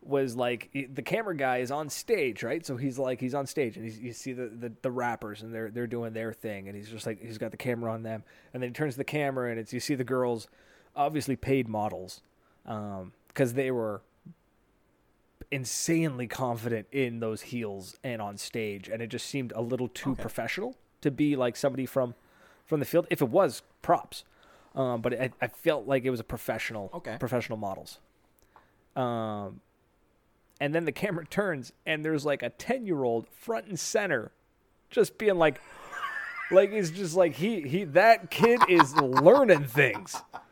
[0.00, 2.64] was like the camera guy is on stage, right?
[2.64, 5.52] So he's like he's on stage, and he's, you see the, the the rappers, and
[5.52, 8.22] they're they're doing their thing, and he's just like he's got the camera on them,
[8.52, 10.46] and then he turns the camera, and it's you see the girls,
[10.94, 12.22] obviously paid models,
[12.64, 14.02] because they were
[15.50, 20.12] insanely confident in those heels and on stage, and it just seemed a little too
[20.12, 20.22] Okay.
[20.22, 22.14] professional to be like somebody from
[22.64, 23.06] from the field.
[23.10, 24.24] If it was props,
[24.74, 27.16] um, but I, I felt like it was a professional, Okay.
[27.20, 27.98] professional models.
[28.96, 29.60] Um,
[30.60, 34.32] and then the camera turns, and there's like a ten year old front and center,
[34.90, 35.60] just being like,
[36.50, 40.22] like he's just like he he that kid is learning things.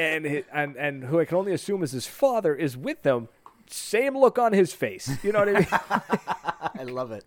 [0.00, 3.28] And, and and who I can only assume is his father is with them,
[3.66, 5.10] same look on his face.
[5.22, 5.66] You know what I mean?
[6.80, 7.24] I love it.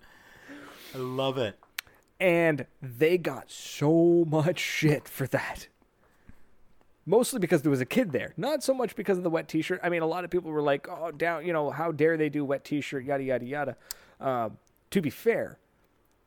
[0.96, 1.60] I love it.
[2.20, 5.68] and they got so much shit for that.
[7.06, 9.80] Mostly because there was a kid there, not so much because of the wet T-shirt.
[9.84, 12.30] I mean, a lot of people were like, "Oh, down, you know, how dare they
[12.30, 13.78] do wet T-shirt, yada yada yada."
[14.22, 14.58] Um,
[14.90, 15.60] to be fair,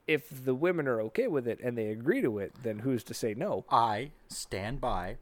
[0.07, 3.15] if the women are okay with it and they agree to it, then who's to
[3.15, 3.65] say no?
[3.71, 5.17] I stand by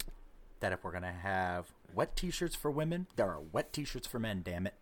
[0.64, 4.40] that if we're gonna have wet T-shirts for women, there are wet T-shirts for men.
[4.42, 4.72] Damn it!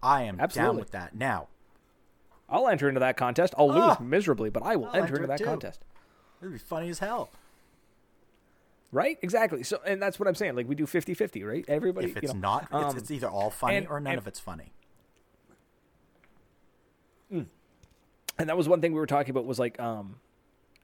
[0.00, 1.16] I am down with that.
[1.16, 1.48] Now,
[2.48, 3.54] I'll enter into that contest.
[3.58, 3.98] I'll lose Ah!
[4.00, 5.44] miserably, but I will enter enter into that too.
[5.46, 5.84] contest.
[6.40, 7.28] it'd be funny as hell.
[8.92, 9.18] Right?
[9.20, 9.64] Exactly.
[9.64, 10.54] So, and that's what I'm saying.
[10.54, 11.64] Like we do 50-50, right?
[11.66, 12.06] Everybody.
[12.06, 14.18] If you it's know, not, it's, um, it's either all funny and- or none and-
[14.18, 14.72] of it's funny.
[17.30, 20.16] and that was one thing we were talking about was like um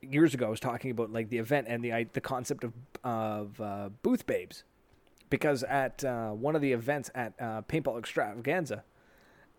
[0.03, 2.73] years ago I was talking about like the event and the I- the concept of
[3.05, 4.65] of uh, booth babes.
[5.31, 8.85] Because at uh, one of the events at uh, paintball extravaganza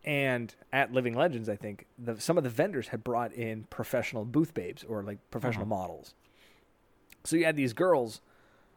[0.05, 4.25] and at living legends i think the, some of the vendors had brought in professional
[4.25, 6.13] booth babes or like professional models.
[7.23, 8.19] So you had these girls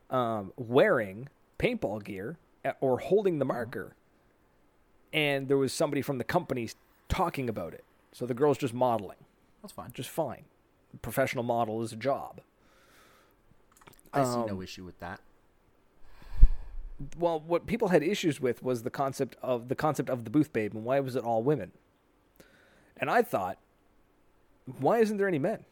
[0.08, 3.96] um, wearing paintball gear uh, or holding the marker.
[5.12, 6.68] And there was somebody from the company
[7.08, 7.84] talking about it.
[8.12, 9.18] So the girl's just modeling.
[9.62, 9.90] That's fine.
[9.92, 10.44] just fine.
[11.02, 12.40] Professional model is a job.
[14.12, 15.20] I see um, no issue with that.
[17.18, 20.52] Well, what people had issues with was the concept of the concept of the booth
[20.52, 21.72] babe and why was it all women?
[22.96, 23.58] And I thought,
[24.78, 25.64] why isn't there any men?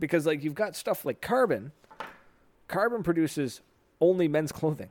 [0.00, 1.70] Because like you've got stuff like Carbon.
[2.66, 3.60] Carbon produces
[4.00, 4.90] only men's clothing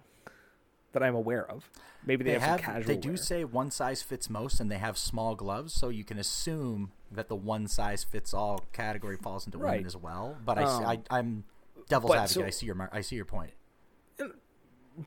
[0.94, 1.70] that I'm aware of.
[2.06, 2.88] Maybe they, They have, have, some casual.
[2.88, 3.18] they do wear.
[3.18, 7.28] say one size fits most, and they have small gloves, so you can assume that
[7.28, 9.74] the one size fits all category falls into Right.
[9.74, 10.38] women as well.
[10.46, 11.44] But I, Um, I, I'm
[11.90, 12.34] devil's but advocate.
[12.42, 13.52] so- I see your, I see your point.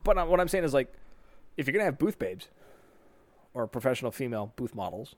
[0.03, 0.91] But what I'm saying is like,
[1.55, 2.49] if you're gonna have booth babes
[3.53, 5.15] or professional female booth models,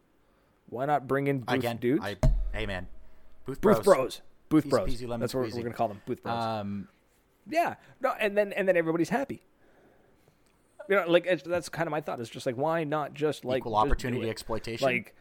[0.68, 2.04] why not bring in booth Again, dudes?
[2.06, 2.18] I,
[2.54, 2.88] hey man,
[3.46, 3.86] booth booth bros.
[3.86, 4.22] bros.
[4.50, 4.88] Booth bros.
[4.90, 6.02] peasy, lemon That's what we're gonna call them.
[6.06, 6.36] Booth bros.
[6.36, 6.88] Um,
[7.50, 7.76] yeah.
[8.00, 9.42] No, and then and then everybody's happy.
[10.90, 12.20] You know, like it's, that's kind of my thought.
[12.20, 14.86] It's just like why not just like equal opportunity exploitation.
[14.86, 15.16] Like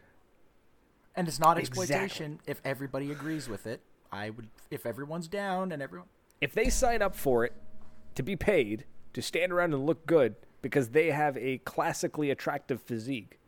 [1.14, 1.82] and it's not Exactly.
[1.84, 3.80] exploitation if everybody agrees with it.
[4.10, 6.08] I would, if everyone's down and everyone.
[6.40, 7.52] if they sign up for it,
[8.14, 12.80] to be paid to stand around and look good because they have a classically attractive
[12.80, 13.38] physique,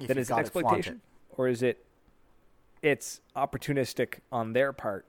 [0.00, 1.00] If then is it got flaunt exploitation
[1.30, 1.84] or is it
[2.82, 5.06] it's opportunistic on their part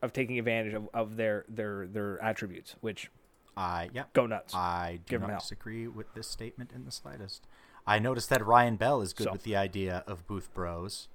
[0.00, 3.10] of taking advantage of, of their their their attributes, which
[3.56, 4.04] I yeah.
[4.12, 4.54] go nuts.
[4.54, 7.46] I do Give not disagree with this statement in the slightest.
[7.86, 11.08] I noticed that Ryan Bell is good So- with the idea of booth bros.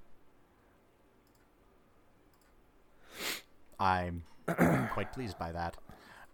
[3.78, 5.76] I'm quite pleased by that.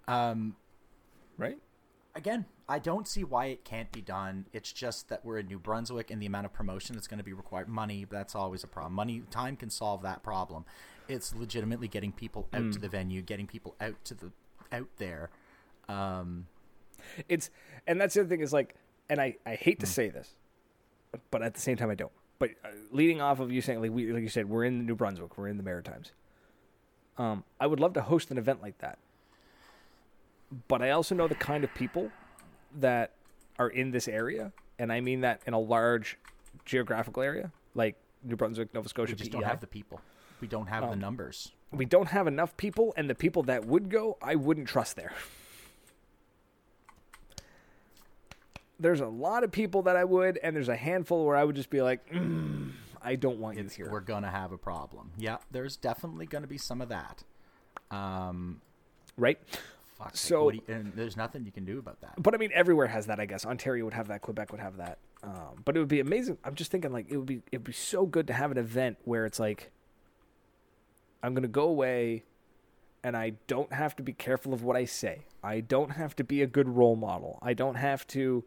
[0.09, 0.57] Um,
[1.39, 1.59] right?
[2.15, 4.47] again, I don't see why it can't be done.
[4.53, 7.25] It's just that we're in New Brunswick and the amount of promotion that's going to
[7.25, 7.69] be required.
[7.69, 8.93] Money, that's always a problem.
[8.95, 10.65] Money, time can solve that problem.
[11.09, 12.73] It's legitimately getting people out Mm.
[12.75, 14.33] to the venue, getting people out to the
[14.71, 15.31] out there.
[15.89, 16.47] Um,
[17.29, 17.51] It's
[17.87, 18.75] and that's the other thing is like,
[19.11, 19.81] and I I hate Hmm.
[19.81, 20.35] to say this,
[21.31, 22.13] but at the same time I don't.
[22.39, 24.95] But uh, leading off of you saying like we like you said we're in New
[24.95, 26.13] Brunswick, we're in the Maritimes.
[27.19, 28.99] Um, I would love to host an event like that,
[30.69, 32.11] but I also know the kind of people
[32.81, 33.13] that
[33.59, 36.19] are in this area, and I mean that in a large
[36.65, 39.41] geographical area like New Brunswick, Nova Scotia, we just PEI.
[39.41, 40.01] don't have the people.
[40.41, 40.91] We don't have Oh.
[40.91, 41.53] the numbers.
[41.71, 45.13] we don't have enough people, and the people that would go, I wouldn't trust there.
[48.83, 51.55] There's a lot of people that I would, and there's a handful where I would
[51.57, 53.89] just be like, mm, I don't want you It's, here.
[53.91, 55.13] we're gonna have a problem.
[55.17, 57.23] Yeah, there's definitely gonna be some of that.
[57.91, 58.61] Um,
[59.17, 59.39] Right?
[59.99, 60.17] fuck.
[60.17, 62.15] So- do you- and there's nothing you can do about that.
[62.21, 63.21] But I mean, everywhere has that.
[63.21, 64.21] I guess Ontario would have that.
[64.23, 64.99] Quebec would have that.
[65.23, 66.39] Um, but it would be amazing.
[66.43, 68.99] I'm just thinking, like, it would be it'd be so good to have an event
[69.05, 69.71] where it's like,
[71.23, 72.25] I'm gonna go away,
[73.05, 75.23] and I don't have to be careful of what I say.
[75.43, 77.39] I don't have to be a good role model.
[77.43, 78.45] I don't have to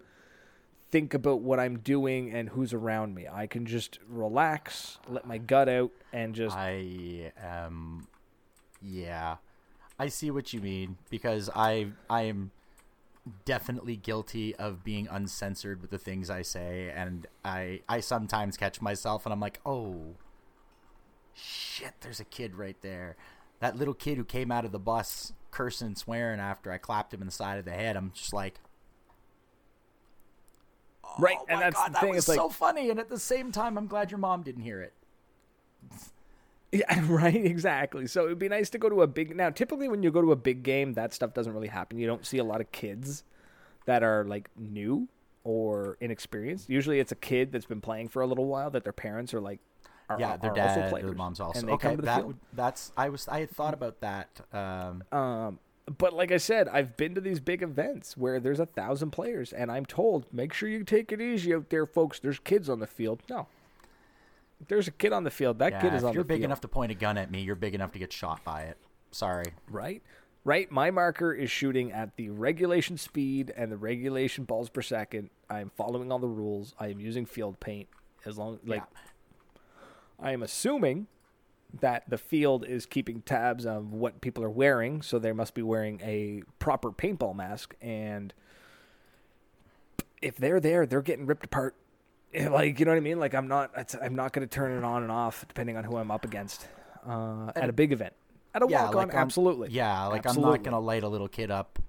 [0.95, 3.27] think about what I'm doing and who's around me.
[3.29, 8.07] I can just relax, let my gut out, and just I am.
[8.81, 9.35] yeah,
[9.99, 12.51] I see what you mean because I I am
[13.43, 18.81] definitely guilty of being uncensored with the things I say, and I I sometimes catch
[18.81, 20.15] myself and I'm like, oh
[21.33, 23.17] shit, there's a kid right there.
[23.59, 27.13] That little kid who came out of the bus cursing and swearing after I clapped
[27.13, 27.97] him in the side of the head.
[27.97, 28.61] I'm just like.
[31.19, 33.09] Right, Oh and that's God, the that thing, was it's like- so funny, and at
[33.09, 34.93] the same time, I'm glad your mom didn't hear it.
[36.71, 38.07] Yeah, right, exactly.
[38.07, 39.35] So it'd be nice to go to a big.
[39.35, 41.99] Now, typically, when you go to a big game, that stuff doesn't really happen.
[41.99, 43.23] You don't see a lot of kids
[43.85, 45.07] that are like new
[45.43, 46.69] or inexperienced.
[46.69, 49.39] Usually, it's a kid that's been playing for a little while that their parents are
[49.41, 49.59] like,
[50.09, 51.59] are, yeah, their are dad, also their players, mom's also.
[51.59, 54.41] and they okay, come to the that that's I was I had thought about that.
[54.51, 55.59] Um, Um,
[55.97, 59.53] but like I said, I've been to these big events where there's a thousand players,
[59.53, 62.19] and I'm told, make sure you take it easy out there, folks.
[62.19, 63.21] There's kids on the field.
[63.29, 63.47] No.
[64.59, 66.11] If there's a kid on the field, that yeah, kid is on the field.
[66.11, 68.11] if you're big enough to point a gun at me, you're big enough to get
[68.11, 68.77] shot by it.
[69.11, 69.53] Sorry.
[69.69, 70.01] right?
[70.43, 70.71] Right?
[70.71, 75.29] My marker is shooting at the regulation speed and the regulation balls per second.
[75.49, 76.73] I am following all the rules.
[76.79, 77.87] I am using field paint
[78.25, 78.83] as long like
[80.19, 81.07] I am assuming
[81.81, 85.61] that the field is keeping tabs of what people are wearing, so they must be
[85.61, 88.33] wearing a proper paintball mask and
[90.21, 91.75] if they're there, they're getting ripped apart.
[92.37, 93.17] Like, you know what I mean?
[93.17, 93.71] Like I'm not
[94.01, 96.67] I'm not going to turn it on and off depending on who I'm up against
[97.07, 98.11] uh, at a big event.
[98.53, 99.69] At a Yeah, walk like on, on- absolutely.
[99.69, 101.79] Yeah, like I'm not gonna light a little kid up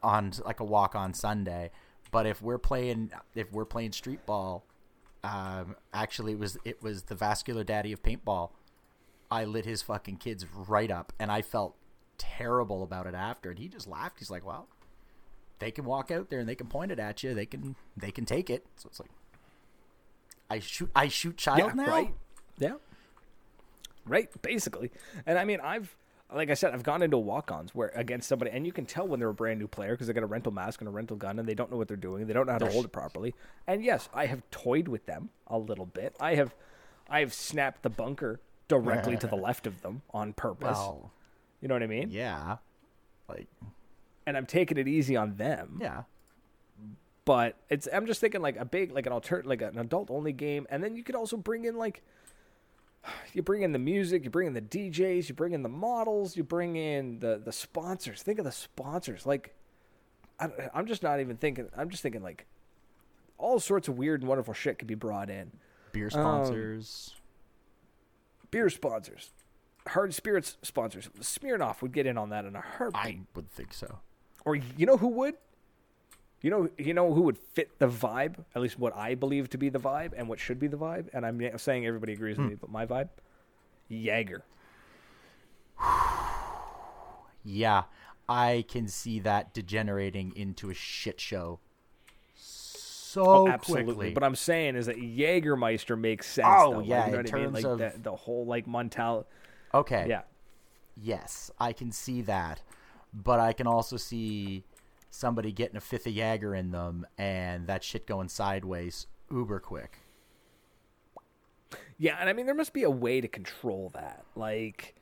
[0.00, 1.72] on like a walk on Sunday.
[2.12, 4.64] But if we're playing, if we're playing street ball,
[5.24, 8.50] um, actually it was it was the vascular daddy of paintball.
[9.32, 11.74] I lit his fucking kids right up, and I felt
[12.18, 13.48] terrible about it after.
[13.48, 14.18] And he just laughed.
[14.18, 14.68] He's like, "Well,
[15.58, 17.32] they can walk out there and they can point it at you.
[17.32, 19.10] They can they can take it." So it's like,
[20.50, 21.90] I shoot I shoot child yeah, now.
[21.90, 22.14] right?
[22.58, 22.74] Yeah.
[24.04, 24.90] Right, basically.
[25.24, 25.96] And I mean, I've
[26.34, 29.18] like I said, I've gone into walk-ons where against somebody, and you can tell when
[29.18, 31.38] they're a brand new player because they got a rental mask and a rental gun,
[31.38, 32.26] and they don't know what they're doing.
[32.26, 33.34] They don't know how to hold it properly.
[33.66, 36.14] And yes, I have toyed with them a little bit.
[36.20, 36.54] I have,
[37.08, 40.76] I have snapped the bunker directly to the left of them on purpose.
[40.76, 41.10] Well,
[41.60, 42.10] you know what I mean?
[42.10, 42.56] yeah,
[43.28, 43.48] like
[44.26, 45.78] And I'm taking it easy on them.
[45.80, 46.02] yeah.
[47.24, 50.32] but it's I'm just thinking like a big like an alter like an adult only
[50.32, 52.02] game, and then you could also bring in like
[53.32, 56.36] you bring in the music, you bring in the DJs, you bring in the models,
[56.36, 58.22] you bring in the the sponsors.
[58.22, 59.26] Think of the sponsors.
[59.26, 59.54] Like
[60.40, 61.68] I, I'm just not even thinking.
[61.76, 62.46] I'm just thinking like
[63.38, 65.52] all sorts of weird and wonderful shit could be brought in.
[65.92, 67.14] Beer um, sponsors.
[68.52, 69.32] Beer sponsors,
[69.88, 71.08] hard spirits sponsors.
[71.20, 73.02] Smirnoff would get in on that in a heartbeat.
[73.04, 73.98] I would think so.
[74.44, 75.34] Or you know who would?
[76.42, 79.58] You know, you know who would fit the vibe, at least what I believe to
[79.58, 81.06] be the vibe and what should be the vibe.
[81.12, 82.50] And I'm saying everybody agrees with hmm.
[82.50, 83.08] me, but my vibe,
[83.88, 84.44] Jaeger.
[87.44, 87.84] Yeah,
[88.28, 91.58] I can see that degenerating into a shit show
[93.12, 93.94] so Oh, absolutely.
[93.94, 94.10] quickly.
[94.14, 96.46] But I'm saying is that Jägermeister makes sense.
[96.50, 96.78] Oh, though.
[96.78, 97.44] Like, yeah, you know in what I mean?
[97.52, 99.24] terms Like of- the, the whole like Montal.
[99.74, 100.22] okay, Yeah,
[100.96, 102.62] yes, I can see that,
[103.12, 104.64] but I can also see
[105.10, 109.98] somebody getting a fifth of Jaeger in them and that shit going sideways uber quick.
[111.98, 114.24] yeah, and I mean there must be a way to control that.
[114.34, 114.94] Like,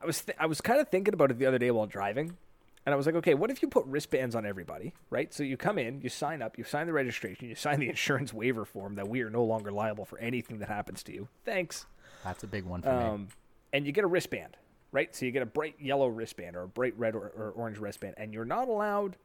[0.00, 2.36] I was th- I was kind of thinking about it the other day while driving,
[2.86, 5.32] and I was like, okay, what if you put wristbands on everybody, right?
[5.32, 8.32] So you come in, you sign up, you sign the registration, you sign the insurance
[8.32, 11.28] waiver form that we are no longer liable for anything that happens to you.
[11.44, 11.86] Thanks.
[12.24, 13.04] That's a big one for me.
[13.04, 13.28] Um,
[13.72, 14.56] and you get a wristband,
[14.92, 15.14] right?
[15.14, 18.14] So you get a bright yellow wristband or a bright red or, or orange wristband,
[18.18, 19.16] and you're not allowed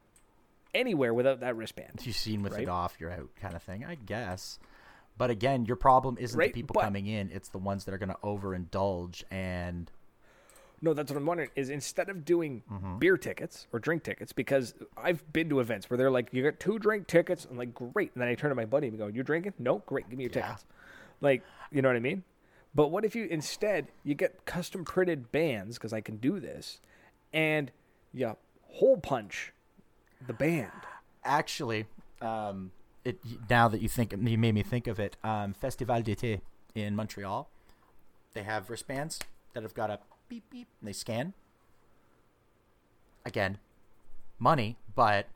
[0.73, 2.01] anywhere without that wristband.
[2.03, 2.63] You've seen with right?
[2.63, 3.85] it off, you're out, kind of thing.
[3.85, 4.59] I guess.
[5.17, 7.93] But again, your problem isn't Right, the people but- coming in; it's the ones that
[7.93, 9.91] are going to overindulge and
[10.81, 11.49] No, that's what I'm wondering.
[11.55, 12.99] Is instead of doing Mm-hmm.
[12.99, 16.59] beer tickets or drink tickets, because I've been to events where they're like, "You got
[16.59, 19.07] two drink tickets," I'm like, "Great," and then I turn to my buddy and go,
[19.07, 19.53] "You drinking?
[19.59, 20.41] No, great, give me your Yeah.
[20.47, 20.65] tickets."
[21.21, 22.23] Like, you know what I mean?
[22.73, 26.79] But what if you instead you get custom printed bands because I can do this,
[27.33, 27.71] and
[28.13, 29.51] you hole punch
[30.25, 30.71] the band.
[31.23, 31.85] actually,
[32.21, 32.71] um,
[33.03, 33.19] it
[33.49, 36.41] now that you think you made me think of it, um, Festival d'été
[36.75, 37.49] in Montreal,
[38.33, 39.19] they have wristbands
[39.53, 39.99] that have got a
[40.29, 41.33] beep beep, and they scan.
[43.25, 43.57] Again,
[44.39, 45.27] money, but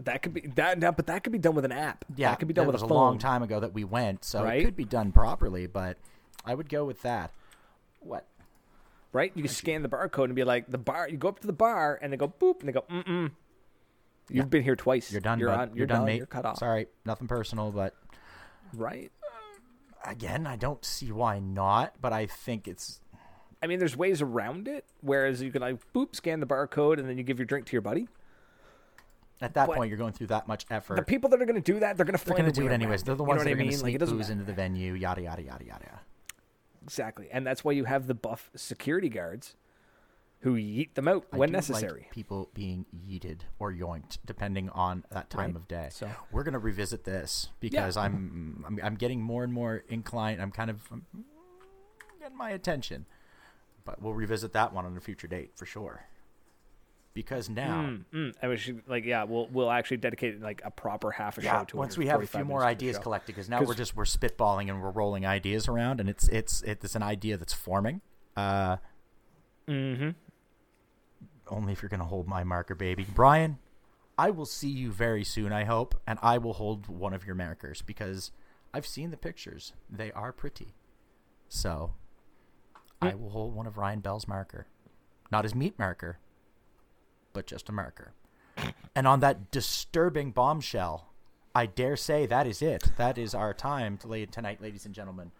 [0.00, 2.04] That could be that, that, but that could be done with an app.
[2.16, 3.84] yeah, that could be done that with was a a long time ago that we
[3.84, 4.60] went, so Right?
[4.62, 5.66] it could be done properly.
[5.66, 5.98] But
[6.44, 7.32] I would go with that.
[8.00, 8.26] What?
[9.12, 9.32] right?
[9.34, 11.08] You can scan the barcode and be like, the bar.
[11.08, 13.30] You go up to the bar and they go boop, and they go, mm mm.
[14.30, 15.10] You've been here twice.
[15.10, 15.40] You're done.
[15.40, 15.70] You're bud.
[15.70, 15.76] on.
[15.76, 16.06] You're, done, done.
[16.06, 16.16] mate.
[16.18, 16.58] You're cut off.
[16.58, 17.94] Sorry, nothing personal, but
[18.72, 19.10] Right.
[20.04, 21.94] again, I don't see why not.
[22.00, 23.00] But I think it's
[23.62, 24.84] I mean, there's ways around it.
[25.02, 27.72] Whereas you can like boop, scan the barcode, and then you give your drink to
[27.72, 28.08] your buddy.
[29.42, 30.96] at that But- point you're going through that much effort.
[30.96, 32.66] The people that are going to do that, they're going to They're going to do
[32.66, 33.02] it anyways.
[33.04, 34.32] They're the ones you know that are going to Like, sneak doesn't booze matter.
[34.40, 34.92] into the venue.
[34.92, 36.00] Yada yada yada yada.
[36.82, 39.56] Exactly, and that's why you have the buff security guards
[40.40, 42.08] who yeet them out I when do like necessary.
[42.10, 45.56] people being yeeted or yoinked, depending on that time Right.
[45.56, 45.88] of day.
[45.90, 50.40] So- we're going to revisit this because I'm, I'm I'm getting more and more inclined.
[50.42, 51.06] I'm kind of I'm
[52.18, 53.06] getting my attention,
[53.84, 56.04] but we'll revisit that one on a future date for sure.
[57.12, 58.48] Because now, Mm, mm.
[58.48, 61.64] We should like, yeah, we'll we'll actually dedicate like a proper half a yeah, show
[61.64, 61.78] to it.
[61.78, 63.96] once we have a few more minutes to the ideas collected, because now we're just
[63.96, 68.00] we're spitballing and we're rolling ideas around, and it's it's it's an idea that's forming.
[68.36, 68.76] Uh,
[69.68, 70.10] mm-hmm.
[71.48, 73.04] only if you're going to hold my marker, baby.
[73.12, 73.58] Brian,
[74.16, 77.34] I will see you very soon, I hope, and I will hold one of your
[77.34, 78.30] markers because
[78.72, 79.72] I've seen the pictures.
[79.90, 80.74] They are pretty.
[81.48, 81.94] So
[83.02, 84.66] I will hold one of Ryan Bell's marker.
[85.30, 86.18] Not his meat marker,
[87.32, 88.12] but just a marker.
[88.94, 91.10] And on that disturbing bombshell,
[91.54, 92.90] I dare say that is it.
[92.96, 95.30] That is our time to lay tonight, ladies and gentlemen.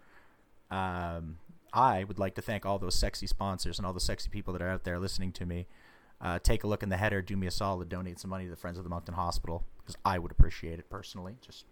[0.69, 1.37] Um,
[1.73, 4.61] I would like to thank all those sexy sponsors and all the sexy people that
[4.61, 5.67] are out there listening to me.
[6.19, 7.21] Uh, take a look in the header.
[7.21, 7.89] Do me a solid.
[7.89, 10.89] Donate some money to the Friends of the Moncton Hospital because I would appreciate it
[10.89, 11.35] personally.
[11.41, 11.65] Just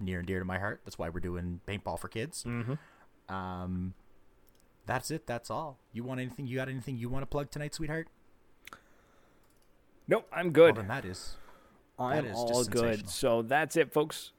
[0.00, 0.80] near and dear to my heart.
[0.84, 2.44] That's why we're doing paintball for kids.
[2.44, 3.34] Mm-hmm.
[3.34, 3.94] Um,
[4.86, 5.26] that's it.
[5.26, 5.78] That's all.
[5.92, 6.46] You want anything?
[6.46, 8.08] You got anything you want to plug tonight, sweetheart?
[10.08, 10.76] Nope, I'm Well, good.
[10.76, 11.36] then that is.
[11.98, 13.08] I'm is all good.
[13.08, 14.32] So that's it, folks.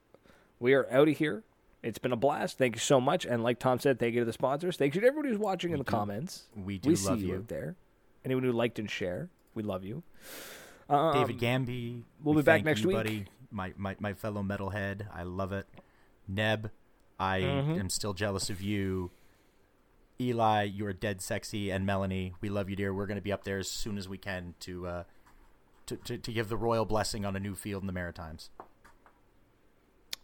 [0.59, 1.43] We are out of here.
[1.81, 2.57] It's been a blast.
[2.57, 3.25] Thank you so much.
[3.25, 4.77] And like Tom said, thank you to the sponsors.
[4.77, 6.43] Thank you to everybody who's watching in the do- comments.
[6.55, 7.75] we do we love you out there.
[8.25, 10.03] Anyone who liked and share, we love you.
[10.89, 12.03] Um, David Gamby.
[12.23, 12.97] we'll we be back next you, week.
[12.97, 13.25] buddy.
[13.51, 15.07] My, my my fellow metalhead.
[15.13, 15.67] I love it.
[16.27, 16.71] Neb,
[17.19, 17.79] I Mhm.
[17.79, 19.11] am still jealous of you.
[20.23, 22.93] Eli, you're dead sexy, and Melanie, we love you, dear.
[22.93, 25.03] We're going to be up there as soon as we can to, uh,
[25.87, 28.49] to, to to give the royal blessing on a new field in the Maritimes.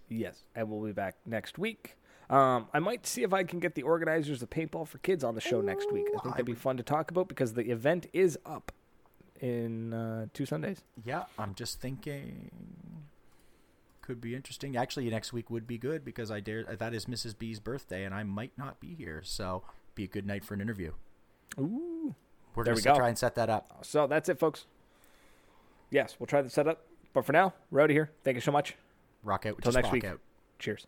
[0.07, 1.97] Yes, and we'll be back next week.
[2.29, 5.35] Um, I might see if I can get the organizers of Paintball for Kids on
[5.35, 6.05] the show next week.
[6.15, 8.71] I think that'd be fun to talk about because the event is up
[9.39, 10.83] in uh, two Sundays.
[11.03, 12.51] Yeah, I'm just thinking
[14.09, 14.75] could be interesting.
[14.75, 17.37] Actually, next week would be good because I dare that is Mrs.
[17.37, 19.61] B's birthday and I might not be here, so
[19.99, 20.93] be a good night for an interview.
[21.59, 22.15] Ooh.
[22.55, 22.95] We're going to go.
[22.95, 23.79] try and set that up.
[23.81, 24.65] So that's it, folks.
[25.91, 26.85] Yes, we'll try to set up.
[27.13, 28.11] But for now, we're out of here.
[28.23, 28.75] Thank you so much.
[29.23, 30.05] Rock out, Till just next week.
[30.05, 30.19] out.
[30.57, 30.87] Cheers.